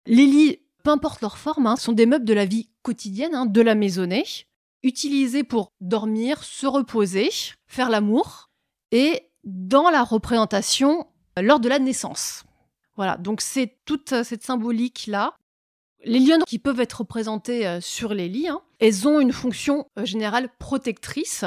Les 0.06 0.26
lits, 0.26 0.60
peu 0.84 0.90
importe 0.90 1.22
leur 1.22 1.38
forme, 1.38 1.68
hein, 1.68 1.78
sont 1.78 1.94
des 1.94 2.06
meubles 2.06 2.26
de 2.26 2.34
la 2.34 2.46
vie 2.46 2.70
quotidienne, 2.82 3.34
hein, 3.34 3.46
de 3.46 3.62
la 3.62 3.76
maisonnée, 3.76 4.26
utilisés 4.84 5.44
pour 5.44 5.72
dormir, 5.80 6.44
se 6.44 6.68
reposer, 6.68 7.30
faire 7.68 7.90
l'amour, 7.90 8.50
et 8.92 9.30
dans 9.46 9.90
la 9.90 10.04
représentation 10.04 11.08
lors 11.42 11.60
de 11.60 11.70
la 11.70 11.80
naissance. 11.80 12.44
Voilà, 12.98 13.18
donc 13.18 13.42
c'est 13.42 13.78
toute 13.86 14.12
euh, 14.12 14.24
cette 14.24 14.44
symbolique-là 14.44 15.34
Les 16.04 16.20
lionnes 16.20 16.44
qui 16.46 16.60
peuvent 16.60 16.82
être 16.82 17.00
représentées 17.00 17.66
euh, 17.66 17.80
sur 17.80 18.14
les 18.14 18.28
lits, 18.28 18.50
hein, 18.50 18.62
elles 18.80 19.08
ont 19.08 19.20
une 19.20 19.32
fonction 19.32 19.88
euh, 19.98 20.06
générale 20.06 20.50
protectrice. 20.60 21.46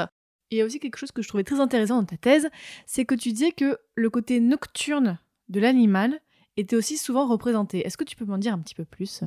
Il 0.55 0.59
y 0.59 0.61
a 0.61 0.65
aussi 0.65 0.79
quelque 0.79 0.97
chose 0.97 1.11
que 1.11 1.21
je 1.21 1.27
trouvais 1.27 1.43
très 1.43 1.59
intéressant 1.59 1.97
dans 1.97 2.05
ta 2.05 2.17
thèse, 2.17 2.49
c'est 2.85 3.03
que 3.05 3.13
tu 3.15 3.31
disais 3.33 3.51
que 3.51 3.77
le 3.95 4.09
côté 4.09 4.39
nocturne 4.39 5.19
de 5.49 5.59
l'animal 5.59 6.21
était 6.57 6.75
aussi 6.77 6.97
souvent 6.97 7.27
représenté. 7.27 7.85
Est-ce 7.85 7.97
que 7.97 8.05
tu 8.05 8.15
peux 8.15 8.23
m'en 8.25 8.37
dire 8.37 8.53
un 8.53 8.59
petit 8.59 8.73
peu 8.75 8.85
plus? 8.85 9.21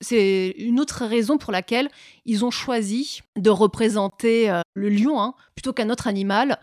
C'est 0.00 0.54
une 0.58 0.80
autre 0.80 1.04
raison 1.06 1.36
pour 1.38 1.52
laquelle 1.52 1.90
ils 2.24 2.44
ont 2.44 2.50
choisi 2.50 3.20
de 3.36 3.50
représenter 3.50 4.50
euh, 4.50 4.60
le 4.74 4.88
lion 4.88 5.20
hein, 5.20 5.34
plutôt 5.54 5.72
qu'un 5.72 5.90
autre 5.90 6.06
animal 6.06 6.58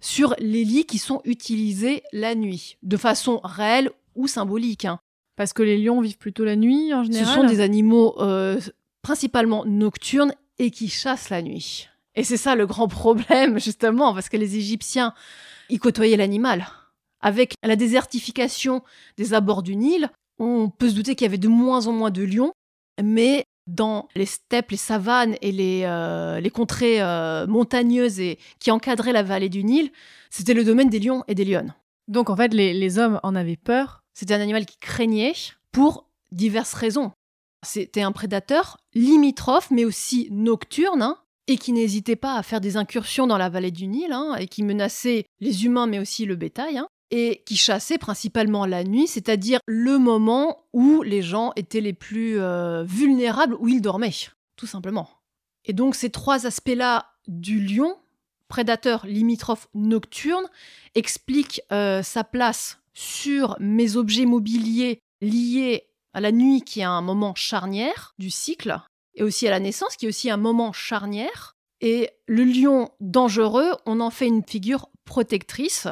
sur 0.00 0.34
les 0.38 0.64
lits 0.64 0.84
qui 0.84 0.98
sont 0.98 1.20
utilisés 1.24 2.02
la 2.12 2.34
nuit, 2.34 2.76
de 2.82 2.96
façon 2.96 3.40
réelle 3.44 3.90
ou 4.14 4.26
symbolique. 4.26 4.84
hein. 4.84 4.98
Parce 5.36 5.52
que 5.52 5.62
les 5.62 5.78
lions 5.78 6.00
vivent 6.00 6.18
plutôt 6.18 6.44
la 6.44 6.56
nuit 6.56 6.92
en 6.94 7.04
Ce 7.04 7.12
général? 7.12 7.34
sont 7.34 7.44
des 7.46 7.60
animaux 7.60 8.14
euh, 8.20 8.60
principalement 9.02 9.64
nocturnes 9.64 10.32
et 10.58 10.70
qui 10.70 10.88
chassent 10.88 11.30
la 11.30 11.42
nuit. 11.42 11.88
Et 12.16 12.24
c'est 12.24 12.36
ça 12.36 12.54
le 12.54 12.66
grand 12.66 12.88
problème, 13.00 13.58
justement, 13.58 14.14
parce 14.14 14.28
que 14.28 14.36
les 14.36 14.56
Égyptiens, 14.56 15.14
ils 15.68 15.80
côtoyaient 15.80 16.16
l'animal. 16.16 16.66
Avec 17.20 17.54
la 17.62 17.76
désertification 17.76 18.82
des 19.16 19.32
abords 19.32 19.62
du 19.62 19.76
Nil, 19.76 20.10
on 20.38 20.68
peut 20.68 20.90
se 20.90 20.94
douter 20.94 21.14
qu'il 21.14 21.24
y 21.24 21.28
avait 21.28 21.38
de 21.38 21.48
moins 21.48 21.86
en 21.86 21.92
moins 21.92 22.10
de 22.10 22.22
lions, 22.22 22.52
mais 23.02 23.44
dans 23.66 24.08
les 24.14 24.26
steppes, 24.26 24.72
les 24.72 24.76
savanes 24.76 25.36
et 25.40 25.50
les, 25.50 25.82
euh, 25.84 26.38
les 26.40 26.50
contrées 26.50 27.00
euh, 27.00 27.46
montagneuses 27.46 28.20
et, 28.20 28.38
qui 28.58 28.70
encadraient 28.70 29.12
la 29.12 29.22
vallée 29.22 29.48
du 29.48 29.64
Nil, 29.64 29.90
c'était 30.28 30.54
le 30.54 30.64
domaine 30.64 30.90
des 30.90 31.00
lions 31.00 31.24
et 31.28 31.34
des 31.34 31.44
lionnes. 31.44 31.74
Donc 32.08 32.28
en 32.28 32.36
fait, 32.36 32.52
les, 32.52 32.74
les 32.74 32.98
hommes 32.98 33.20
en 33.22 33.34
avaient 33.34 33.56
peur. 33.56 34.02
C'était 34.12 34.34
un 34.34 34.40
animal 34.40 34.66
qui 34.66 34.76
craignait 34.78 35.32
pour 35.72 36.06
diverses 36.30 36.74
raisons. 36.74 37.12
C'était 37.64 38.02
un 38.02 38.12
prédateur 38.12 38.76
limitrophe, 38.94 39.70
mais 39.70 39.86
aussi 39.86 40.28
nocturne, 40.30 41.00
hein, 41.00 41.18
et 41.46 41.58
qui 41.58 41.72
n'hésitait 41.72 42.16
pas 42.16 42.36
à 42.36 42.42
faire 42.42 42.60
des 42.60 42.76
incursions 42.76 43.26
dans 43.26 43.38
la 43.38 43.48
vallée 43.48 43.70
du 43.70 43.86
Nil, 43.86 44.12
hein, 44.12 44.36
et 44.38 44.46
qui 44.46 44.62
menaçait 44.62 45.24
les 45.40 45.64
humains, 45.64 45.86
mais 45.86 45.98
aussi 45.98 46.24
le 46.24 46.36
bétail, 46.36 46.78
hein, 46.78 46.88
et 47.10 47.42
qui 47.46 47.56
chassait 47.56 47.98
principalement 47.98 48.66
la 48.66 48.82
nuit, 48.84 49.06
c'est-à-dire 49.06 49.60
le 49.66 49.98
moment 49.98 50.64
où 50.72 51.02
les 51.02 51.22
gens 51.22 51.52
étaient 51.56 51.80
les 51.80 51.92
plus 51.92 52.40
euh, 52.40 52.82
vulnérables, 52.84 53.56
où 53.60 53.68
ils 53.68 53.82
dormaient, 53.82 54.14
tout 54.56 54.66
simplement. 54.66 55.08
Et 55.64 55.72
donc 55.72 55.94
ces 55.94 56.10
trois 56.10 56.46
aspects-là 56.46 57.10
du 57.28 57.60
lion, 57.60 57.96
prédateur 58.48 59.06
limitrophe 59.06 59.68
nocturne, 59.74 60.46
expliquent 60.94 61.62
euh, 61.72 62.02
sa 62.02 62.24
place 62.24 62.80
sur 62.94 63.56
mes 63.60 63.96
objets 63.96 64.26
mobiliers 64.26 65.00
liés 65.20 65.86
à 66.12 66.20
la 66.20 66.32
nuit 66.32 66.62
qui 66.62 66.80
est 66.80 66.84
un 66.84 67.02
moment 67.02 67.34
charnière 67.34 68.14
du 68.18 68.30
cycle, 68.30 68.78
et 69.14 69.22
aussi 69.22 69.46
à 69.46 69.50
la 69.50 69.60
naissance 69.60 69.96
qui 69.96 70.06
est 70.06 70.08
aussi 70.08 70.30
un 70.30 70.36
moment 70.36 70.72
charnière. 70.72 71.56
Et 71.80 72.10
le 72.26 72.44
lion 72.44 72.90
dangereux, 73.00 73.72
on 73.86 74.00
en 74.00 74.10
fait 74.10 74.26
une 74.26 74.44
figure 74.44 74.88
protectrice. 75.04 75.88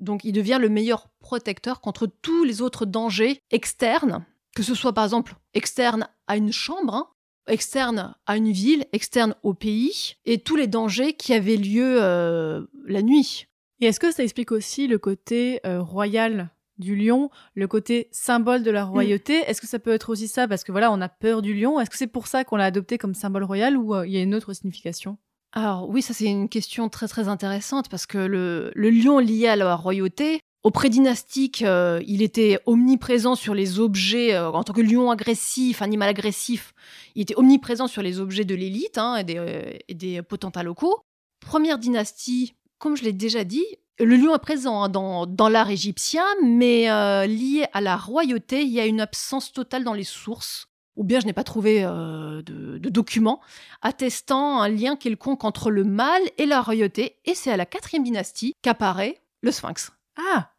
Donc 0.00 0.24
il 0.24 0.32
devient 0.32 0.58
le 0.60 0.68
meilleur 0.68 1.08
protecteur 1.20 1.80
contre 1.80 2.06
tous 2.06 2.44
les 2.44 2.62
autres 2.62 2.86
dangers 2.86 3.40
externes, 3.50 4.24
que 4.54 4.62
ce 4.62 4.74
soit 4.74 4.92
par 4.92 5.04
exemple 5.04 5.34
externe 5.52 6.08
à 6.26 6.36
une 6.36 6.52
chambre, 6.52 6.94
hein, 6.94 7.08
externe 7.46 8.14
à 8.26 8.36
une 8.36 8.52
ville, 8.52 8.86
externe 8.92 9.34
au 9.42 9.54
pays, 9.54 10.16
et 10.24 10.38
tous 10.38 10.56
les 10.56 10.66
dangers 10.66 11.14
qui 11.14 11.34
avaient 11.34 11.56
lieu 11.56 12.02
euh, 12.02 12.64
la 12.86 13.02
nuit. 13.02 13.46
Et 13.80 13.86
est-ce 13.86 14.00
que 14.00 14.12
ça 14.12 14.22
explique 14.22 14.52
aussi 14.52 14.86
le 14.86 14.98
côté 14.98 15.60
euh, 15.66 15.82
royal 15.82 16.50
du 16.78 16.96
lion, 16.96 17.30
le 17.54 17.66
côté 17.68 18.08
symbole 18.12 18.62
de 18.62 18.70
la 18.70 18.84
royauté. 18.84 19.34
Est-ce 19.46 19.60
que 19.60 19.66
ça 19.66 19.78
peut 19.78 19.92
être 19.92 20.10
aussi 20.10 20.28
ça 20.28 20.48
parce 20.48 20.64
que 20.64 20.72
voilà, 20.72 20.90
on 20.92 21.00
a 21.00 21.08
peur 21.08 21.42
du 21.42 21.54
lion? 21.54 21.78
Est-ce 21.80 21.90
que 21.90 21.96
c'est 21.96 22.06
pour 22.06 22.26
ça 22.26 22.44
qu'on 22.44 22.56
l'a 22.56 22.66
adopté 22.66 22.98
comme 22.98 23.14
symbole 23.14 23.44
royal 23.44 23.76
ou 23.76 23.94
euh, 23.94 24.06
il 24.06 24.12
y 24.12 24.16
a 24.16 24.22
une 24.22 24.34
autre 24.34 24.52
signification? 24.52 25.18
Alors 25.52 25.88
oui, 25.88 26.02
ça 26.02 26.14
c'est 26.14 26.26
une 26.26 26.48
question 26.48 26.88
très 26.88 27.06
très 27.06 27.28
intéressante 27.28 27.88
parce 27.88 28.06
que 28.06 28.18
le, 28.18 28.72
le 28.74 28.90
lion 28.90 29.18
lié 29.18 29.46
à 29.46 29.56
la 29.56 29.76
royauté, 29.76 30.40
au 30.64 30.70
pré-dynastique, 30.70 31.60
euh, 31.60 32.00
il 32.06 32.22
était 32.22 32.58
omniprésent 32.64 33.34
sur 33.34 33.54
les 33.54 33.78
objets, 33.78 34.34
euh, 34.34 34.50
en 34.50 34.64
tant 34.64 34.72
que 34.72 34.80
lion 34.80 35.10
agressif, 35.10 35.82
animal 35.82 36.08
agressif, 36.08 36.72
il 37.14 37.20
était 37.20 37.36
omniprésent 37.36 37.86
sur 37.86 38.00
les 38.00 38.18
objets 38.18 38.46
de 38.46 38.54
l'élite 38.54 38.96
hein, 38.96 39.16
et, 39.16 39.24
des, 39.24 39.36
euh, 39.36 39.76
et 39.88 39.94
des 39.94 40.22
potentats 40.22 40.62
locaux. 40.62 41.02
Première 41.40 41.78
dynastie, 41.78 42.54
comme 42.78 42.96
je 42.96 43.04
l'ai 43.04 43.12
déjà 43.12 43.44
dit, 43.44 43.66
le 43.98 44.16
lion 44.16 44.34
est 44.34 44.40
présent 44.40 44.82
hein, 44.82 44.88
dans, 44.88 45.26
dans 45.26 45.48
l'art 45.48 45.70
égyptien, 45.70 46.24
mais 46.42 46.90
euh, 46.90 47.26
lié 47.26 47.66
à 47.72 47.80
la 47.80 47.96
royauté, 47.96 48.62
il 48.62 48.70
y 48.70 48.80
a 48.80 48.86
une 48.86 49.00
absence 49.00 49.52
totale 49.52 49.84
dans 49.84 49.92
les 49.92 50.04
sources, 50.04 50.66
ou 50.96 51.04
bien 51.04 51.20
je 51.20 51.26
n'ai 51.26 51.32
pas 51.32 51.44
trouvé 51.44 51.84
euh, 51.84 52.42
de, 52.42 52.78
de 52.78 52.88
documents 52.88 53.40
attestant 53.82 54.60
un 54.60 54.68
lien 54.68 54.96
quelconque 54.96 55.44
entre 55.44 55.70
le 55.70 55.84
mâle 55.84 56.22
et 56.38 56.46
la 56.46 56.60
royauté, 56.60 57.18
et 57.24 57.34
c'est 57.34 57.52
à 57.52 57.56
la 57.56 57.66
quatrième 57.66 58.04
dynastie 58.04 58.54
qu'apparaît 58.62 59.20
le 59.42 59.52
sphinx. 59.52 59.92
Ah 60.16 60.50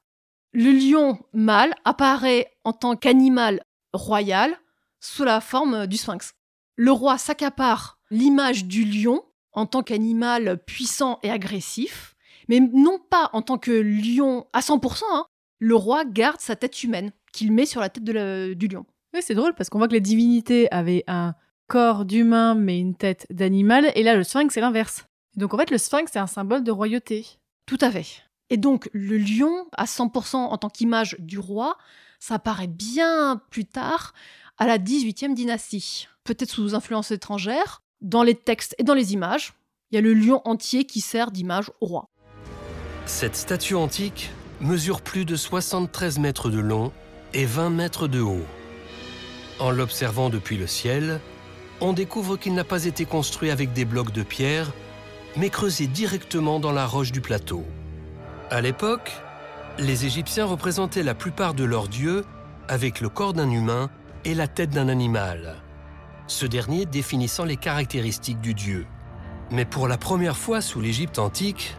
Le 0.53 0.71
lion 0.71 1.19
mâle 1.33 1.73
apparaît 1.83 2.53
en 2.63 2.71
tant 2.71 2.95
qu'animal 2.95 3.61
royal 3.93 4.57
sous 5.01 5.23
la 5.23 5.41
forme 5.41 5.87
du 5.87 5.97
sphinx. 5.97 6.33
Le 6.77 6.91
roi 6.91 7.17
s'accapare 7.17 7.99
l'image 8.11 8.65
du 8.65 8.85
lion 8.85 9.23
en 9.51 9.65
tant 9.65 9.83
qu'animal 9.83 10.61
puissant 10.65 11.19
et 11.23 11.31
agressif, 11.31 12.14
mais 12.47 12.59
non 12.59 12.99
pas 13.09 13.29
en 13.33 13.41
tant 13.41 13.57
que 13.57 13.71
lion 13.71 14.45
à 14.53 14.61
100%. 14.61 15.03
hein. 15.13 15.25
Le 15.59 15.75
roi 15.75 16.03
garde 16.05 16.39
sa 16.41 16.55
tête 16.55 16.83
humaine 16.83 17.11
qu'il 17.31 17.51
met 17.51 17.65
sur 17.65 17.81
la 17.81 17.89
tête 17.89 18.03
de 18.03 18.11
la- 18.11 18.53
du 18.53 18.67
lion. 18.67 18.85
Oui, 19.13 19.21
c'est 19.23 19.35
drôle 19.35 19.53
parce 19.55 19.69
qu'on 19.69 19.77
voit 19.77 19.87
que 19.87 19.93
les 19.93 20.01
divinités 20.01 20.69
avaient 20.71 21.03
un 21.07 21.33
corps 21.67 22.05
d'humain 22.05 22.55
mais 22.55 22.79
une 22.79 22.95
tête 22.95 23.25
d'animal, 23.29 23.91
et 23.95 24.03
là 24.03 24.15
le 24.15 24.23
sphinx 24.23 24.53
c'est 24.53 24.61
l'inverse. 24.61 25.05
Donc 25.35 25.53
en 25.53 25.57
fait 25.57 25.71
le 25.71 25.77
sphinx 25.77 26.11
c'est 26.11 26.19
un 26.19 26.27
symbole 26.27 26.63
de 26.63 26.71
royauté. 26.71 27.25
Tout 27.65 27.77
à 27.81 27.89
fait. 27.91 28.05
Et 28.49 28.57
donc 28.57 28.89
le 28.93 29.17
lion 29.17 29.65
à 29.71 29.85
100% 29.85 30.35
en 30.37 30.57
tant 30.57 30.69
qu'image 30.69 31.15
du 31.19 31.39
roi, 31.39 31.77
ça 32.19 32.35
apparaît 32.35 32.67
bien 32.67 33.41
plus 33.49 33.65
tard 33.65 34.13
à 34.57 34.67
la 34.67 34.77
18e 34.77 35.33
dynastie. 35.33 36.07
Peut-être 36.23 36.49
sous 36.51 36.75
influence 36.75 37.11
étrangère, 37.11 37.81
dans 38.01 38.23
les 38.23 38.35
textes 38.35 38.75
et 38.77 38.83
dans 38.83 38.93
les 38.93 39.13
images, 39.13 39.53
il 39.91 39.95
y 39.95 39.97
a 39.97 40.01
le 40.01 40.13
lion 40.13 40.41
entier 40.45 40.85
qui 40.85 41.01
sert 41.01 41.31
d'image 41.31 41.71
au 41.81 41.85
roi. 41.87 42.09
Cette 43.05 43.35
statue 43.35 43.75
antique 43.75 44.31
mesure 44.59 45.01
plus 45.01 45.25
de 45.25 45.35
73 45.35 46.17
mètres 46.17 46.49
de 46.49 46.59
long 46.59 46.91
et 47.35 47.45
20 47.45 47.69
mètres 47.69 48.07
de 48.07 48.19
haut. 48.19 48.45
En 49.59 49.69
l'observant 49.69 50.31
depuis 50.31 50.57
le 50.57 50.65
ciel, 50.65 51.21
on 51.81 51.93
découvre 51.93 52.35
qu'il 52.35 52.55
n'a 52.55 52.63
pas 52.63 52.85
été 52.85 53.05
construit 53.05 53.51
avec 53.51 53.73
des 53.73 53.85
blocs 53.85 54.11
de 54.11 54.23
pierre, 54.23 54.71
mais 55.37 55.51
creusé 55.51 55.85
directement 55.85 56.59
dans 56.59 56.71
la 56.71 56.87
roche 56.87 57.11
du 57.11 57.21
plateau. 57.21 57.63
À 58.49 58.61
l'époque, 58.61 59.11
les 59.77 60.05
Égyptiens 60.05 60.45
représentaient 60.45 61.03
la 61.03 61.13
plupart 61.13 61.53
de 61.53 61.63
leurs 61.63 61.87
dieux 61.87 62.25
avec 62.67 63.01
le 63.01 63.09
corps 63.09 63.33
d'un 63.33 63.51
humain 63.51 63.91
et 64.23 64.33
la 64.33 64.47
tête 64.47 64.71
d'un 64.71 64.89
animal, 64.89 65.57
ce 66.25 66.47
dernier 66.47 66.87
définissant 66.87 67.45
les 67.45 67.57
caractéristiques 67.57 68.41
du 68.41 68.55
dieu. 68.55 68.87
Mais 69.51 69.65
pour 69.65 69.87
la 69.87 69.99
première 69.99 70.37
fois 70.37 70.59
sous 70.59 70.81
l'Égypte 70.81 71.19
antique, 71.19 71.77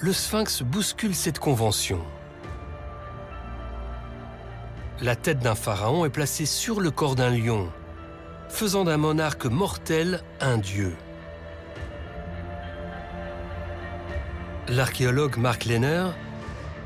le 0.00 0.12
sphinx 0.12 0.62
bouscule 0.62 1.14
cette 1.14 1.38
convention. 1.38 2.00
La 5.00 5.16
tête 5.16 5.38
d'un 5.38 5.54
pharaon 5.54 6.04
est 6.04 6.10
placée 6.10 6.46
sur 6.46 6.80
le 6.80 6.90
corps 6.90 7.14
d'un 7.14 7.30
lion, 7.30 7.70
faisant 8.48 8.84
d'un 8.84 8.96
monarque 8.96 9.46
mortel 9.46 10.20
un 10.40 10.58
dieu. 10.58 10.96
L'archéologue 14.68 15.36
Mark 15.36 15.64
Lehner 15.64 16.06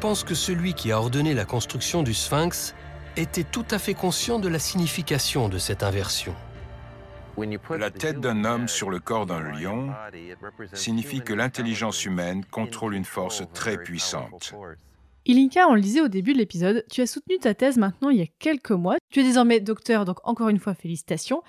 pense 0.01 0.25
que 0.25 0.35
celui 0.35 0.75
qui 0.75 0.93
a 0.93 0.99
ordonné 0.99 1.35
la 1.35 1.45
construction 1.45 2.03
du 2.03 2.15
sphinx 2.15 2.75
était 3.17 3.45
tout 3.45 3.67
à 3.71 3.79
fait 3.79 3.95
conscient 3.95 4.39
de 4.39 4.49
la 4.49 4.59
signification 4.59 5.49
de 5.49 5.59
cette 5.59 5.83
inversion. 5.83 6.35
La 7.79 7.91
tête 7.91 8.21
d'un 8.21 8.45
homme 8.45 8.69
sur 8.69 8.91
le 8.91 8.99
corps 8.99 9.27
d'un 9.27 9.41
lion 9.41 9.91
signifie 10.73 11.21
que 11.21 11.33
l'intelligence 11.33 12.05
humaine 12.05 12.45
contrôle 12.51 12.95
une 12.95 13.05
force 13.05 13.43
très 13.55 13.77
puissante. 13.79 14.55
Ilinka, 15.27 15.69
on 15.69 15.75
le 15.75 15.81
disait 15.81 16.01
au 16.01 16.09
début 16.09 16.33
de 16.33 16.39
l'épisode, 16.39 16.85
tu 16.91 17.03
as 17.03 17.07
soutenu 17.07 17.39
ta 17.39 17.55
thèse 17.55 17.77
maintenant 17.77 18.09
il 18.09 18.19
y 18.19 18.23
a 18.23 18.27
quelques 18.39 18.71
mois. 18.71 18.97
Tu 19.13 19.21
es 19.21 19.23
désormais 19.25 19.61
docteur, 19.61 20.05
donc 20.05 20.19
encore 20.25 20.49
une 20.49 20.59
fois 20.59 20.75
félicitations. 20.75 21.43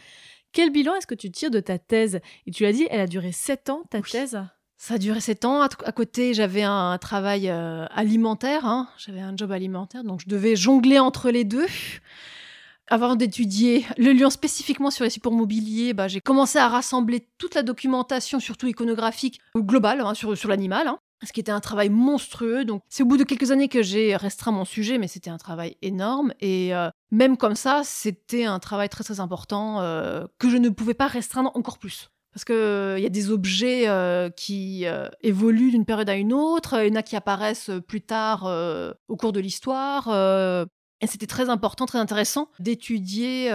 Quel 0.52 0.71
bilan 0.71 0.95
est-ce 0.95 1.08
que 1.08 1.15
tu 1.15 1.32
tires 1.32 1.52
de 1.52 1.60
ta 1.60 1.78
thèse? 1.80 2.19
Et 2.45 2.52
tu 2.52 2.63
l'as 2.63 2.71
dit, 2.73 2.88
elle 2.89 2.99
a 3.02 3.08
duré 3.08 3.32
7 3.32 3.69
ans, 3.69 3.84
ta 3.89 4.02
thèse? 4.02 4.39
Ça 4.78 4.93
a 4.95 4.97
duré 4.97 5.19
sept 5.19 5.43
ans. 5.45 5.62
À, 5.62 5.67
à 5.86 5.91
côté, 5.91 6.34
j'avais 6.34 6.63
un 6.63 6.97
travail 6.97 7.49
euh, 7.49 7.86
alimentaire. 7.91 8.65
hein. 8.65 8.88
J'avais 8.97 9.19
un 9.19 9.36
job 9.36 9.52
alimentaire, 9.52 10.04
donc 10.04 10.21
je 10.21 10.28
devais 10.30 10.56
jongler 10.56 10.99
entre 10.99 11.32
les 11.32 11.43
deux. 11.43 11.67
Avant 12.91 13.15
d'étudier 13.15 13.86
le 13.97 14.13
lion 14.13 14.32
spécifiquement 14.32 14.89
sur 14.89 15.04
les 15.04 15.12
supports 15.12 15.32
mobiliers, 15.32 15.93
bah, 15.93 16.08
j'ai 16.08 16.21
commencé 16.21 16.58
à 16.58 16.67
rassembler 16.67 17.28
toute 17.38 17.54
la 17.54 17.62
documentation, 17.62 18.39
surtout 18.39 18.65
iconographique, 18.65 19.39
ou 19.54 19.62
globale, 19.62 20.02
hein, 20.02 20.15
sur, 20.15 20.36
sur 20.36 20.49
l'animal. 20.49 20.88
hein. 20.88 20.97
ce 21.23 21.32
qui 21.32 21.39
était 21.39 21.52
un 21.52 21.60
travail 21.60 21.89
monstrueux. 21.89 22.65
Donc, 22.65 22.82
c'est 22.89 23.04
au 23.04 23.06
bout 23.06 23.17
de 23.17 23.23
quelques 23.23 23.52
années 23.52 23.67
que 23.67 23.84
j'ai 23.84 24.15
restreint 24.15 24.52
mon 24.52 24.65
sujet, 24.65 24.97
mais 24.97 25.08
c'était 25.08 25.30
un 25.30 25.38
travail 25.38 25.78
énorme. 25.84 26.34
Et 26.39 26.73
euh, 26.73 26.89
même 27.12 27.38
comme 27.38 27.56
ça, 27.56 27.82
c'était 27.84 28.45
un 28.45 28.58
travail 28.58 28.89
très 28.89 29.04
très 29.04 29.19
important 29.19 29.82
euh, 29.82 30.25
que 30.39 30.49
je 30.49 30.58
ne 30.58 30.69
pouvais 30.69 30.95
pas 30.95 31.08
restreindre 31.08 31.52
encore 31.54 31.78
plus. 31.78 32.10
Parce 32.34 32.43
qu'il 32.43 32.56
il 32.97 33.04
y 33.04 33.08
a 33.08 33.10
des 33.10 33.32
objets 33.32 33.88
qui 34.38 34.86
évoluent 35.21 35.71
d'une 35.71 35.84
période 35.84 36.10
à 36.10 36.15
une 36.15 36.32
autre, 36.32 36.80
il 36.84 36.89
y 36.89 36.91
en 36.91 36.95
a 36.95 37.02
qui 37.02 37.15
apparaissent 37.15 37.71
plus 37.88 38.02
tard 38.02 38.45
au 39.08 39.15
cours 39.17 39.34
de 39.34 39.39
l'histoire. 39.39 40.08
Et 41.02 41.08
c'était 41.08 41.28
très 41.28 41.50
important, 41.50 41.86
très 41.86 42.00
intéressant 42.00 42.50
d'étudier 42.60 43.50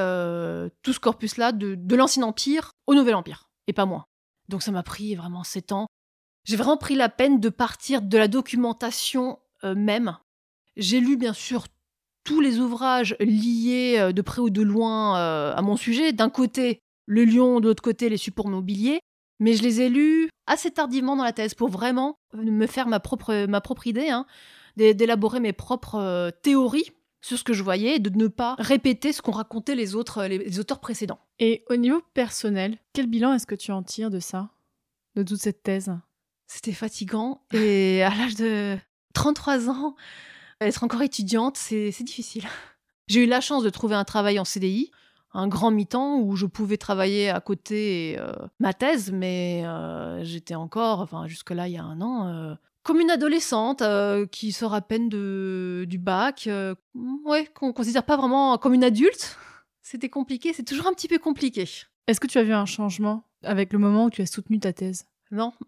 tout 0.82 0.92
ce 0.92 1.00
corpus-là 1.00 1.52
de, 1.52 1.94
l'Ancien 1.94 2.22
Empire 2.22 2.70
au 2.86 2.94
Nouvel 2.94 3.14
Empire, 3.14 3.48
et 3.66 3.72
pas 3.72 3.86
moins. 3.86 4.06
Donc 4.48 4.62
ça 4.62 4.72
m'a 4.72 4.82
pris 4.82 5.14
vraiment 5.14 5.44
sept 5.44 5.72
ans. 5.72 5.86
J'ai 6.44 6.56
vraiment 6.56 6.76
pris 6.76 6.94
la 6.94 7.08
peine 7.08 7.40
de 7.40 7.48
partir 7.48 8.02
de 8.02 8.18
la 8.18 8.28
documentation 8.28 9.38
euh, 9.64 9.74
même. 9.74 10.18
J'ai 10.76 11.00
lu 11.00 11.16
bien 11.16 11.32
sûr 11.32 11.66
tous 12.22 12.40
les 12.40 12.58
ouvrages 12.58 13.16
liés 13.20 13.96
euh, 13.98 14.12
de 14.12 14.22
près 14.22 14.40
ou 14.40 14.50
de 14.50 14.62
loin 14.62 15.18
euh, 15.18 15.54
à 15.54 15.62
mon 15.62 15.76
sujet. 15.76 16.12
D'un 16.12 16.28
côté, 16.28 16.80
le 17.06 17.24
lion, 17.24 17.60
de 17.60 17.68
l'autre 17.68 17.82
côté, 17.82 18.08
les 18.08 18.16
supports 18.18 18.48
mobiliers. 18.48 19.00
Mais 19.40 19.54
je 19.54 19.62
les 19.62 19.80
ai 19.80 19.88
lus 19.88 20.28
assez 20.46 20.70
tardivement 20.70 21.16
dans 21.16 21.24
la 21.24 21.32
thèse 21.32 21.54
pour 21.54 21.68
vraiment 21.68 22.14
me 22.34 22.66
faire 22.66 22.86
ma 22.86 23.00
propre, 23.00 23.46
ma 23.46 23.60
propre 23.60 23.86
idée, 23.86 24.08
hein, 24.08 24.26
d'élaborer 24.76 25.40
mes 25.40 25.52
propres 25.52 26.30
théories 26.42 26.92
sur 27.24 27.38
ce 27.38 27.44
que 27.44 27.54
je 27.54 27.62
voyais 27.62 27.96
et 27.96 27.98
de 28.00 28.10
ne 28.10 28.28
pas 28.28 28.54
répéter 28.58 29.14
ce 29.14 29.22
qu'ont 29.22 29.32
raconté 29.32 29.74
les 29.74 29.94
autres, 29.94 30.26
les 30.26 30.60
auteurs 30.60 30.78
précédents. 30.78 31.20
Et 31.38 31.64
au 31.70 31.76
niveau 31.76 32.02
personnel, 32.12 32.76
quel 32.92 33.06
bilan 33.06 33.32
est-ce 33.32 33.46
que 33.46 33.54
tu 33.54 33.72
en 33.72 33.82
tires 33.82 34.10
de 34.10 34.20
ça 34.20 34.50
De 35.16 35.22
toute 35.22 35.40
cette 35.40 35.62
thèse? 35.62 35.90
C'était 36.46 36.72
fatigant 36.72 37.40
et 37.54 38.02
à 38.02 38.10
l'âge 38.10 38.34
de 38.34 38.76
33 39.14 39.70
ans, 39.70 39.96
être 40.60 40.84
encore 40.84 41.00
étudiante, 41.00 41.56
c'est 41.56 41.90
difficile. 42.02 42.44
J'ai 43.08 43.24
eu 43.24 43.26
la 43.26 43.40
chance 43.40 43.62
de 43.62 43.70
trouver 43.70 43.94
un 43.94 44.04
travail 44.04 44.38
en 44.38 44.44
CDI, 44.44 44.90
un 45.32 45.48
grand 45.48 45.70
mi-temps 45.70 46.18
où 46.18 46.36
je 46.36 46.44
pouvais 46.44 46.76
travailler 46.76 47.30
à 47.30 47.40
côté 47.40 48.18
euh, 48.18 48.34
ma 48.60 48.74
thèse, 48.74 49.10
mais 49.12 49.62
euh, 49.64 50.22
j'étais 50.24 50.56
encore, 50.56 51.00
enfin 51.00 51.26
jusque-là 51.26 51.68
il 51.68 51.72
y 51.72 51.78
a 51.78 51.84
un 51.84 52.02
an, 52.02 52.28
euh, 52.28 52.54
comme 52.84 53.00
une 53.00 53.10
adolescente 53.10 53.82
qui 54.30 54.52
sort 54.52 54.74
à 54.74 54.80
peine 54.80 55.08
de, 55.08 55.84
du 55.88 55.98
bac, 55.98 56.48
ouais, 57.24 57.46
qu'on 57.54 57.72
considère 57.72 58.04
pas 58.04 58.16
vraiment 58.16 58.56
comme 58.58 58.74
une 58.74 58.84
adulte. 58.84 59.36
C'était 59.82 60.08
compliqué, 60.08 60.52
c'est 60.52 60.62
toujours 60.62 60.86
un 60.86 60.92
petit 60.92 61.08
peu 61.08 61.18
compliqué. 61.18 61.68
Est-ce 62.06 62.20
que 62.20 62.26
tu 62.26 62.38
as 62.38 62.42
vu 62.42 62.52
un 62.52 62.66
changement 62.66 63.24
avec 63.42 63.72
le 63.72 63.78
moment 63.78 64.06
où 64.06 64.10
tu 64.10 64.22
as 64.22 64.26
soutenu 64.26 64.58
ta 64.60 64.72
thèse? 64.72 65.06
Non. 65.30 65.52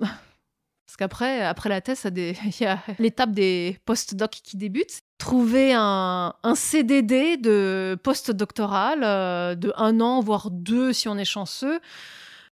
Parce 0.87 0.97
qu'après, 0.97 1.43
après 1.43 1.69
la 1.69 1.81
thèse, 1.81 2.07
il 2.17 2.61
y 2.61 2.65
a 2.65 2.79
l'étape 2.99 3.33
des 3.33 3.79
post-doc 3.85 4.31
qui 4.31 4.57
débute. 4.57 5.01
Trouver 5.19 5.73
un, 5.75 6.35
CDD 6.55 7.37
de 7.37 7.99
post-doctoral 8.03 9.03
euh, 9.03 9.55
de 9.55 9.73
un 9.77 10.01
an, 10.01 10.21
voire 10.21 10.51
deux 10.51 10.93
si 10.93 11.09
on 11.09 11.17
est 11.19 11.25
chanceux, 11.25 11.81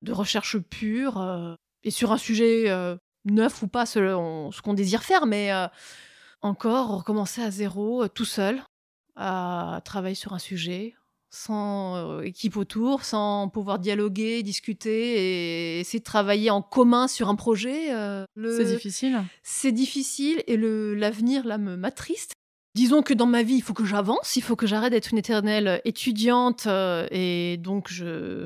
de 0.03 0.13
recherche 0.13 0.59
pure, 0.59 1.21
euh, 1.21 1.55
et 1.83 1.91
sur 1.91 2.13
un 2.13 2.19
sujet 2.19 2.65
euh, 2.69 2.97
neuf 3.25 3.63
ou 3.63 3.69
pas 3.69 3.87
selon 3.87 4.51
ce 4.51 4.63
qu'on 4.63 4.75
désire 4.75 5.03
faire, 5.03 5.27
mais 5.27 5.51
encore 6.43 6.99
recommencer 6.99 7.43
à 7.43 7.51
zéro, 7.51 8.09
tout 8.09 8.25
seul, 8.25 8.63
à 9.17 9.81
travailler 9.85 10.15
sur 10.15 10.33
un 10.33 10.39
sujet, 10.39 10.95
sans 11.31 11.97
euh, 11.97 12.23
équipe 12.23 12.57
autour, 12.57 13.05
sans 13.05 13.49
pouvoir 13.49 13.79
dialoguer, 13.79 14.43
discuter 14.43 15.77
et 15.77 15.81
essayer 15.81 16.01
de 16.01 16.05
travailler 16.05 16.51
en 16.51 16.61
commun 16.61 17.07
sur 17.07 17.29
un 17.29 17.37
projet. 17.37 17.95
Euh, 17.95 18.25
c'est 18.37 18.65
difficile. 18.65 19.23
C'est 19.43 19.73
difficile 19.73 20.43
et 20.47 20.57
l'avenir 20.57 21.47
là 21.47 21.57
me 21.59 21.77
m'attriste. 21.77 22.33
Disons 22.77 23.03
que 23.03 23.13
dans 23.13 23.27
ma 23.27 23.43
vie, 23.43 23.57
il 23.57 23.63
faut 23.63 23.75
que 23.75 23.85
j'avance, 23.85 24.37
il 24.37 24.43
faut 24.43 24.55
que 24.55 24.67
j'arrête 24.67 24.93
d'être 24.93 25.11
une 25.11 25.19
éternelle 25.19 25.81
étudiante 25.85 26.67
euh, 26.69 27.09
et 27.11 27.57
donc 27.57 27.91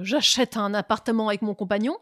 j'achète 0.01 0.57
un 0.57 0.73
appartement 0.73 1.29
avec 1.29 1.43
mon 1.43 1.55
compagnon 1.55 1.99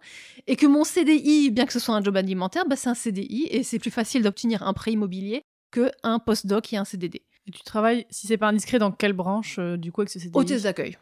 et 0.46 0.54
que 0.54 0.66
mon 0.66 0.84
CDI, 0.84 1.50
bien 1.50 1.66
que 1.66 1.72
ce 1.72 1.80
soit 1.80 1.96
un 1.96 2.02
job 2.02 2.16
alimentaire, 2.16 2.64
bah, 2.68 2.76
c'est 2.76 2.88
un 2.88 2.94
CDI 2.94 3.48
et 3.50 3.64
c'est 3.64 3.80
plus 3.80 3.90
facile 3.90 4.22
d'obtenir 4.22 4.62
un 4.62 4.72
prêt 4.72 4.92
immobilier 4.92 5.42
que 5.72 5.90
un 6.04 6.20
postdoc 6.20 6.72
et 6.72 6.76
un 6.76 6.84
CDD. 6.84 7.22
Et 7.48 7.50
tu 7.50 7.62
travailles, 7.64 8.06
si 8.08 8.28
c'est 8.28 8.36
pas 8.36 8.48
indiscret, 8.48 8.78
dans 8.78 8.92
quelle 8.92 9.14
branche 9.14 9.56
euh, 9.58 9.76
du 9.76 9.90
coup 9.90 10.02
avec 10.02 10.10
ce 10.10 10.20
CDI 10.20 10.30
Hôtesse 10.34 10.62
d'accueil. 10.62 10.96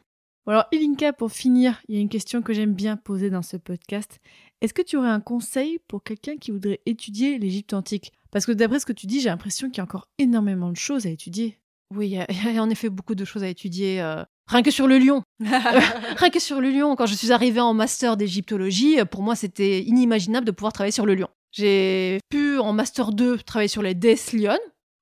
alors 0.46 0.64
Ilinka, 0.72 1.12
pour 1.12 1.32
finir, 1.32 1.82
il 1.88 1.96
y 1.96 1.98
a 1.98 2.00
une 2.00 2.08
question 2.08 2.40
que 2.40 2.54
j'aime 2.54 2.72
bien 2.72 2.96
poser 2.96 3.28
dans 3.28 3.42
ce 3.42 3.58
podcast. 3.58 4.20
Est-ce 4.62 4.72
que 4.72 4.80
tu 4.80 4.96
aurais 4.96 5.10
un 5.10 5.20
conseil 5.20 5.80
pour 5.86 6.02
quelqu'un 6.02 6.38
qui 6.38 6.50
voudrait 6.50 6.80
étudier 6.86 7.38
l'Égypte 7.38 7.74
antique? 7.74 8.12
Parce 8.30 8.46
que 8.46 8.52
d'après 8.52 8.80
ce 8.80 8.86
que 8.86 8.92
tu 8.92 9.06
dis, 9.06 9.20
j'ai 9.20 9.28
l'impression 9.28 9.68
qu'il 9.68 9.78
y 9.78 9.80
a 9.80 9.84
encore 9.84 10.08
énormément 10.18 10.70
de 10.70 10.76
choses 10.76 11.06
à 11.06 11.10
étudier. 11.10 11.58
Oui, 11.94 12.08
il 12.08 12.54
y, 12.54 12.58
a 12.58 12.62
en 12.62 12.70
effet 12.70 12.88
beaucoup 12.88 13.14
de 13.14 13.24
choses 13.24 13.42
à 13.42 13.48
étudier. 13.48 14.00
Euh, 14.00 14.24
rien 14.46 14.62
que 14.62 14.70
sur 14.70 14.86
le 14.86 14.98
lion. 14.98 15.22
rien 15.40 16.30
que 16.30 16.40
sur 16.40 16.60
le 16.60 16.70
lion. 16.70 16.96
Quand 16.96 17.06
je 17.06 17.14
suis 17.14 17.32
arrivée 17.32 17.60
en 17.60 17.74
master 17.74 18.16
d'égyptologie, 18.16 18.98
pour 19.10 19.22
moi, 19.22 19.34
c'était 19.34 19.82
inimaginable 19.82 20.46
de 20.46 20.52
pouvoir 20.52 20.72
travailler 20.72 20.92
sur 20.92 21.06
le 21.06 21.14
lion. 21.14 21.28
J'ai 21.52 22.20
pu, 22.28 22.58
en 22.58 22.72
master 22.72 23.10
2, 23.10 23.38
travailler 23.38 23.68
sur 23.68 23.82
les 23.82 23.94
Death 23.94 24.32
Lions, 24.32 24.56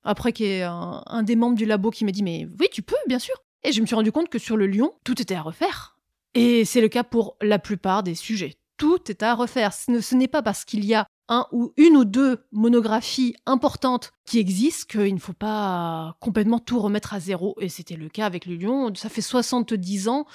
après, 0.04 0.32
qu'il 0.32 0.46
y 0.46 0.50
ait 0.50 0.62
un, 0.62 1.22
des 1.22 1.36
membres 1.36 1.56
du 1.56 1.66
labo 1.66 1.90
qui 1.90 2.06
m'a 2.06 2.12
dit 2.12 2.22
Mais 2.22 2.48
oui, 2.58 2.68
tu 2.72 2.80
peux, 2.80 2.96
bien 3.06 3.18
sûr. 3.18 3.34
Et 3.62 3.72
je 3.72 3.80
me 3.82 3.86
suis 3.86 3.94
rendu 3.94 4.12
compte 4.12 4.30
que 4.30 4.38
sur 4.38 4.56
le 4.56 4.66
lion, 4.66 4.94
tout 5.04 5.20
était 5.20 5.34
à 5.34 5.42
refaire. 5.42 5.98
Et 6.34 6.64
c'est 6.64 6.80
le 6.80 6.88
cas 6.88 7.04
pour 7.04 7.36
la 7.42 7.58
plupart 7.58 8.02
des 8.02 8.14
sujets. 8.14 8.54
Tout 8.78 9.10
est 9.10 9.22
à 9.22 9.34
refaire. 9.34 9.74
Ce 9.74 10.14
n'est 10.14 10.28
pas 10.28 10.42
parce 10.42 10.64
qu'il 10.64 10.84
y 10.84 10.94
a 10.94 11.06
un 11.28 11.46
ou 11.52 11.72
une 11.76 11.96
ou 11.96 12.04
deux 12.04 12.44
monographies 12.52 13.36
importantes 13.46 14.12
qui 14.24 14.38
existent 14.38 14.86
qu'il 14.88 15.14
ne 15.14 15.20
faut 15.20 15.32
pas 15.32 16.16
complètement 16.20 16.58
tout 16.58 16.80
remettre 16.80 17.14
à 17.14 17.20
zéro. 17.20 17.56
Et 17.60 17.68
c'était 17.68 17.96
le 17.96 18.08
cas 18.08 18.26
avec 18.26 18.46
le 18.46 18.56
lion. 18.56 18.92
Ça 18.94 19.08
fait 19.08 19.20
70 19.20 20.08
ans 20.08 20.26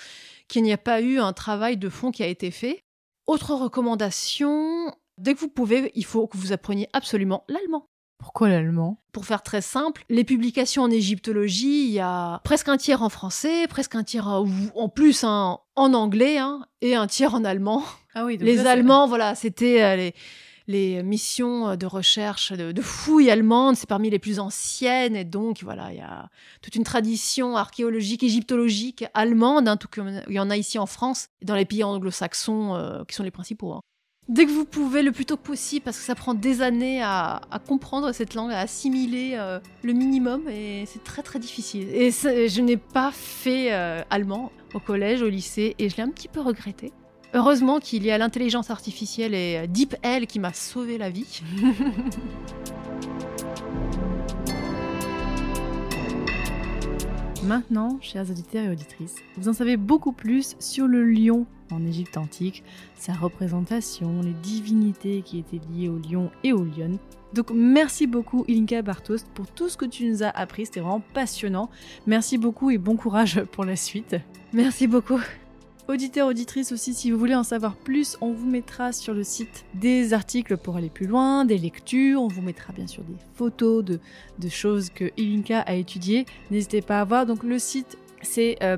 qu'il 0.47 0.63
n'y 0.63 0.73
a 0.73 0.77
pas 0.77 1.01
eu 1.01 1.19
un 1.19 1.33
travail 1.33 1.77
de 1.77 1.89
fond 1.89 2.11
qui 2.11 2.23
a 2.23 2.27
été 2.27 2.51
fait. 2.51 2.83
Autre 3.27 3.55
recommandation, 3.55 4.93
dès 5.17 5.33
que 5.33 5.39
vous 5.39 5.49
pouvez, 5.49 5.91
il 5.95 6.05
faut 6.05 6.27
que 6.27 6.37
vous 6.37 6.51
appreniez 6.51 6.89
absolument 6.93 7.43
l'allemand. 7.47 7.87
Pourquoi 8.19 8.47
l'allemand? 8.47 9.01
Pour 9.11 9.25
faire 9.25 9.43
très 9.43 9.61
simple, 9.61 10.05
les 10.09 10.23
publications 10.23 10.83
en 10.83 10.89
égyptologie, 10.89 11.87
il 11.87 11.91
y 11.91 11.99
a 11.99 12.39
presque 12.45 12.69
un 12.69 12.77
tiers 12.77 13.01
en 13.01 13.09
français, 13.09 13.67
presque 13.67 13.95
un 13.95 14.03
tiers 14.03 14.27
en, 14.27 14.89
plus 14.89 15.25
hein, 15.25 15.59
en 15.75 15.93
anglais 15.93 16.37
hein, 16.37 16.65
et 16.81 16.95
un 16.95 17.07
tiers 17.07 17.33
en 17.33 17.43
allemand. 17.43 17.83
Ah 18.15 18.23
oui, 18.25 18.37
les 18.37 18.65
Allemands, 18.65 19.07
voilà, 19.07 19.35
c'était 19.35 19.83
euh, 19.83 19.95
les, 19.95 20.15
missions 20.67 21.75
de 21.75 21.85
recherche 21.85 22.51
de, 22.53 22.81
fouilles 22.81 23.29
allemandes, 23.29 23.75
c'est 23.75 23.87
parmi 23.87 24.09
les 24.09 24.19
plus 24.19 24.39
anciennes 24.39 25.15
et 25.15 25.25
donc 25.25 25.63
voilà, 25.63 25.91
il 25.91 25.97
y 25.97 26.01
a 26.01 26.29
toute 26.61 26.75
une 26.75 26.83
tradition 26.83 27.57
archéologique, 27.57 28.23
égyptologique 28.23 29.05
allemande, 29.13 29.67
hein, 29.67 29.77
tout 29.77 29.87
comme 29.91 30.21
il 30.27 30.33
y 30.33 30.39
en 30.39 30.49
a 30.49 30.57
ici 30.57 30.79
en 30.79 30.85
France 30.85 31.27
dans 31.41 31.55
les 31.55 31.65
pays 31.65 31.83
anglo-saxons 31.83 32.75
euh, 32.75 33.03
qui 33.05 33.15
sont 33.15 33.23
les 33.23 33.31
principaux. 33.31 33.79
Dès 34.29 34.45
que 34.45 34.51
vous 34.51 34.63
pouvez, 34.63 35.01
le 35.01 35.11
plus 35.11 35.25
tôt 35.25 35.35
possible, 35.35 35.83
parce 35.83 35.97
que 35.97 36.03
ça 36.03 36.15
prend 36.15 36.33
des 36.33 36.61
années 36.61 37.01
à, 37.03 37.41
comprendre 37.67 38.13
cette 38.13 38.35
langue, 38.35 38.53
à 38.53 38.59
assimiler 38.59 39.33
euh, 39.33 39.59
le 39.83 39.91
minimum, 39.91 40.47
et 40.47 40.85
c'est 40.85 41.03
très 41.03 41.23
très 41.23 41.39
difficile. 41.39 41.89
Et 41.89 42.09
je 42.11 42.61
n'ai 42.61 42.77
pas 42.77 43.11
fait 43.11 43.73
euh, 43.73 44.01
allemand 44.09 44.51
au 44.73 44.79
collège, 44.79 45.21
au 45.21 45.29
lycée, 45.29 45.75
et 45.77 45.89
je 45.89 45.97
l'ai 45.97 46.03
un 46.03 46.09
petit 46.09 46.29
peu 46.29 46.39
regretté. 46.39 46.93
Heureusement 47.35 47.79
qu'il 47.79 48.05
y 48.05 48.11
a 48.11 48.17
l'intelligence 48.19 48.69
artificielle 48.69 49.33
et 49.33 49.57
euh, 49.57 49.65
DeepL 49.67 50.27
qui 50.27 50.39
m'a 50.39 50.53
sauvé 50.53 50.99
la 50.99 51.09
vie. 51.09 51.41
Maintenant, 57.43 57.97
chers 58.01 58.29
auditeurs 58.29 58.65
et 58.65 58.69
auditrices, 58.69 59.15
vous 59.35 59.49
en 59.49 59.53
savez 59.53 59.77
beaucoup 59.77 60.11
plus 60.11 60.55
sur 60.59 60.87
le 60.87 61.03
lion 61.03 61.47
en 61.71 61.83
Égypte 61.85 62.17
antique, 62.17 62.63
sa 62.95 63.13
représentation, 63.13 64.21
les 64.21 64.33
divinités 64.33 65.23
qui 65.23 65.39
étaient 65.39 65.59
liées 65.71 65.89
au 65.89 65.97
lion 65.97 66.29
et 66.43 66.53
aux 66.53 66.63
lionnes. 66.63 66.99
Donc 67.33 67.49
merci 67.53 68.05
beaucoup 68.05 68.45
Ilinka 68.47 68.83
Bartos 68.83 69.25
pour 69.33 69.47
tout 69.47 69.67
ce 69.69 69.75
que 69.75 69.85
tu 69.85 70.05
nous 70.05 70.21
as 70.23 70.29
appris, 70.29 70.67
c'était 70.67 70.81
vraiment 70.81 71.01
passionnant. 71.13 71.69
Merci 72.05 72.37
beaucoup 72.37 72.69
et 72.69 72.77
bon 72.77 72.95
courage 72.95 73.41
pour 73.51 73.65
la 73.65 73.75
suite. 73.75 74.15
Merci 74.53 74.85
beaucoup. 74.87 75.19
Auditeurs, 75.89 76.29
auditrices 76.29 76.71
aussi, 76.71 76.93
si 76.93 77.11
vous 77.11 77.19
voulez 77.19 77.35
en 77.35 77.43
savoir 77.43 77.75
plus, 77.75 78.17
on 78.21 78.31
vous 78.31 78.49
mettra 78.49 78.93
sur 78.93 79.13
le 79.13 79.25
site 79.25 79.65
des 79.73 80.13
articles 80.13 80.55
pour 80.55 80.77
aller 80.77 80.89
plus 80.89 81.07
loin, 81.07 81.43
des 81.43 81.57
lectures, 81.57 82.21
on 82.21 82.29
vous 82.29 82.41
mettra 82.41 82.71
bien 82.71 82.87
sûr 82.87 83.03
des 83.03 83.17
photos 83.35 83.83
de, 83.83 83.99
choses 84.49 84.89
que 84.89 85.11
Ilinka 85.17 85.59
a 85.59 85.73
étudiées. 85.73 86.25
N'hésitez 86.51 86.81
pas 86.81 87.01
à 87.01 87.03
voir 87.03 87.25
donc 87.25 87.43
le 87.43 87.59
site 87.59 87.97
c'est 88.21 88.57
euh, 88.63 88.77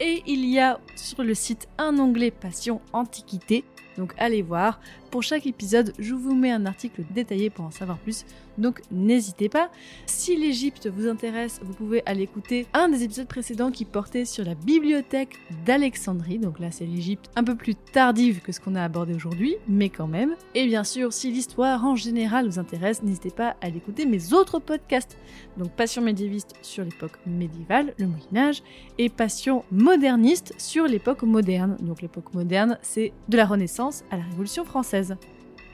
et 0.00 0.22
il 0.26 0.44
y 0.44 0.60
a 0.60 0.78
sur 0.94 1.24
le 1.24 1.34
site 1.34 1.66
un 1.78 1.98
onglet 1.98 2.30
Passion 2.30 2.80
Antiquité. 2.92 3.64
Donc 3.98 4.14
allez 4.16 4.42
voir, 4.42 4.78
pour 5.14 5.22
chaque 5.22 5.46
épisode, 5.46 5.92
je 6.00 6.12
vous 6.12 6.34
mets 6.34 6.50
un 6.50 6.66
article 6.66 7.04
détaillé 7.08 7.48
pour 7.48 7.64
en 7.64 7.70
savoir 7.70 7.98
plus, 7.98 8.24
donc 8.58 8.82
n'hésitez 8.90 9.48
pas. 9.48 9.70
Si 10.06 10.34
l'Égypte 10.36 10.88
vous 10.88 11.06
intéresse, 11.06 11.60
vous 11.62 11.72
pouvez 11.72 12.02
aller 12.04 12.22
écouter 12.22 12.66
un 12.74 12.88
des 12.88 13.04
épisodes 13.04 13.28
précédents 13.28 13.70
qui 13.70 13.84
portait 13.84 14.24
sur 14.24 14.44
la 14.44 14.56
bibliothèque 14.56 15.36
d'Alexandrie, 15.64 16.40
donc 16.40 16.58
là 16.58 16.72
c'est 16.72 16.84
l'Égypte 16.84 17.30
un 17.36 17.44
peu 17.44 17.54
plus 17.54 17.76
tardive 17.76 18.40
que 18.40 18.50
ce 18.50 18.58
qu'on 18.58 18.74
a 18.74 18.82
abordé 18.82 19.14
aujourd'hui, 19.14 19.54
mais 19.68 19.88
quand 19.88 20.08
même. 20.08 20.34
Et 20.56 20.66
bien 20.66 20.82
sûr, 20.82 21.12
si 21.12 21.30
l'histoire 21.30 21.84
en 21.84 21.94
général 21.94 22.48
vous 22.48 22.58
intéresse, 22.58 23.04
n'hésitez 23.04 23.30
pas 23.30 23.50
à 23.50 23.66
aller 23.66 23.76
écouter 23.76 24.06
mes 24.06 24.32
autres 24.32 24.58
podcasts, 24.58 25.16
donc 25.58 25.70
Passion 25.70 26.02
médiéviste 26.02 26.54
sur 26.60 26.82
l'époque 26.82 27.20
médiévale, 27.24 27.94
le 28.00 28.08
Moyen 28.08 28.48
Âge, 28.48 28.64
et 28.98 29.08
Passion 29.10 29.64
moderniste 29.70 30.54
sur 30.58 30.86
l'époque 30.86 31.22
moderne. 31.22 31.76
Donc 31.80 32.02
l'époque 32.02 32.34
moderne, 32.34 32.78
c'est 32.82 33.12
de 33.28 33.36
la 33.36 33.46
Renaissance 33.46 34.02
à 34.10 34.16
la 34.16 34.24
Révolution 34.24 34.64
française. 34.64 35.03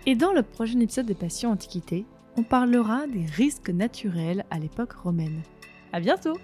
Et 0.07 0.15
dans 0.15 0.33
le 0.33 0.43
prochain 0.43 0.81
épisode 0.81 1.07
de 1.07 1.15
Passion 1.15 1.51
Antiquité, 1.51 2.07
on 2.37 2.43
parlera 2.43 3.07
des 3.07 3.27
risques 3.27 3.71
naturels 3.71 4.45
à 4.51 4.59
l'époque 4.59 4.93
romaine. 4.93 5.43
À 5.93 6.01
bientôt! 6.01 6.39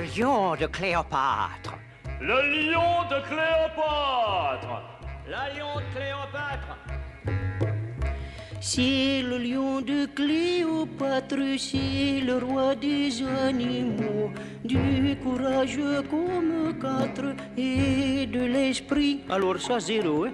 Le 0.00 0.06
lion 0.06 0.56
de 0.56 0.66
Cléopâtre. 0.66 1.74
Le 2.22 2.40
lion 2.54 3.04
de 3.10 3.20
Cléopâtre. 3.28 4.82
La 5.28 5.52
lion 5.52 5.74
de 5.76 5.94
Cléopâtre. 5.94 6.78
C'est 8.62 9.20
le 9.20 9.36
lion 9.36 9.82
de 9.82 10.06
Cléopâtre, 10.06 11.36
c'est 11.58 12.22
le 12.24 12.38
roi 12.38 12.74
des 12.76 13.22
animaux, 13.46 14.30
du 14.64 15.18
courage 15.22 15.78
comme 16.10 16.78
quatre 16.80 17.36
et 17.58 18.24
de 18.24 18.40
l'esprit. 18.40 19.20
Alors 19.28 19.60
ça 19.60 19.80
zéro, 19.80 20.24
hein. 20.24 20.32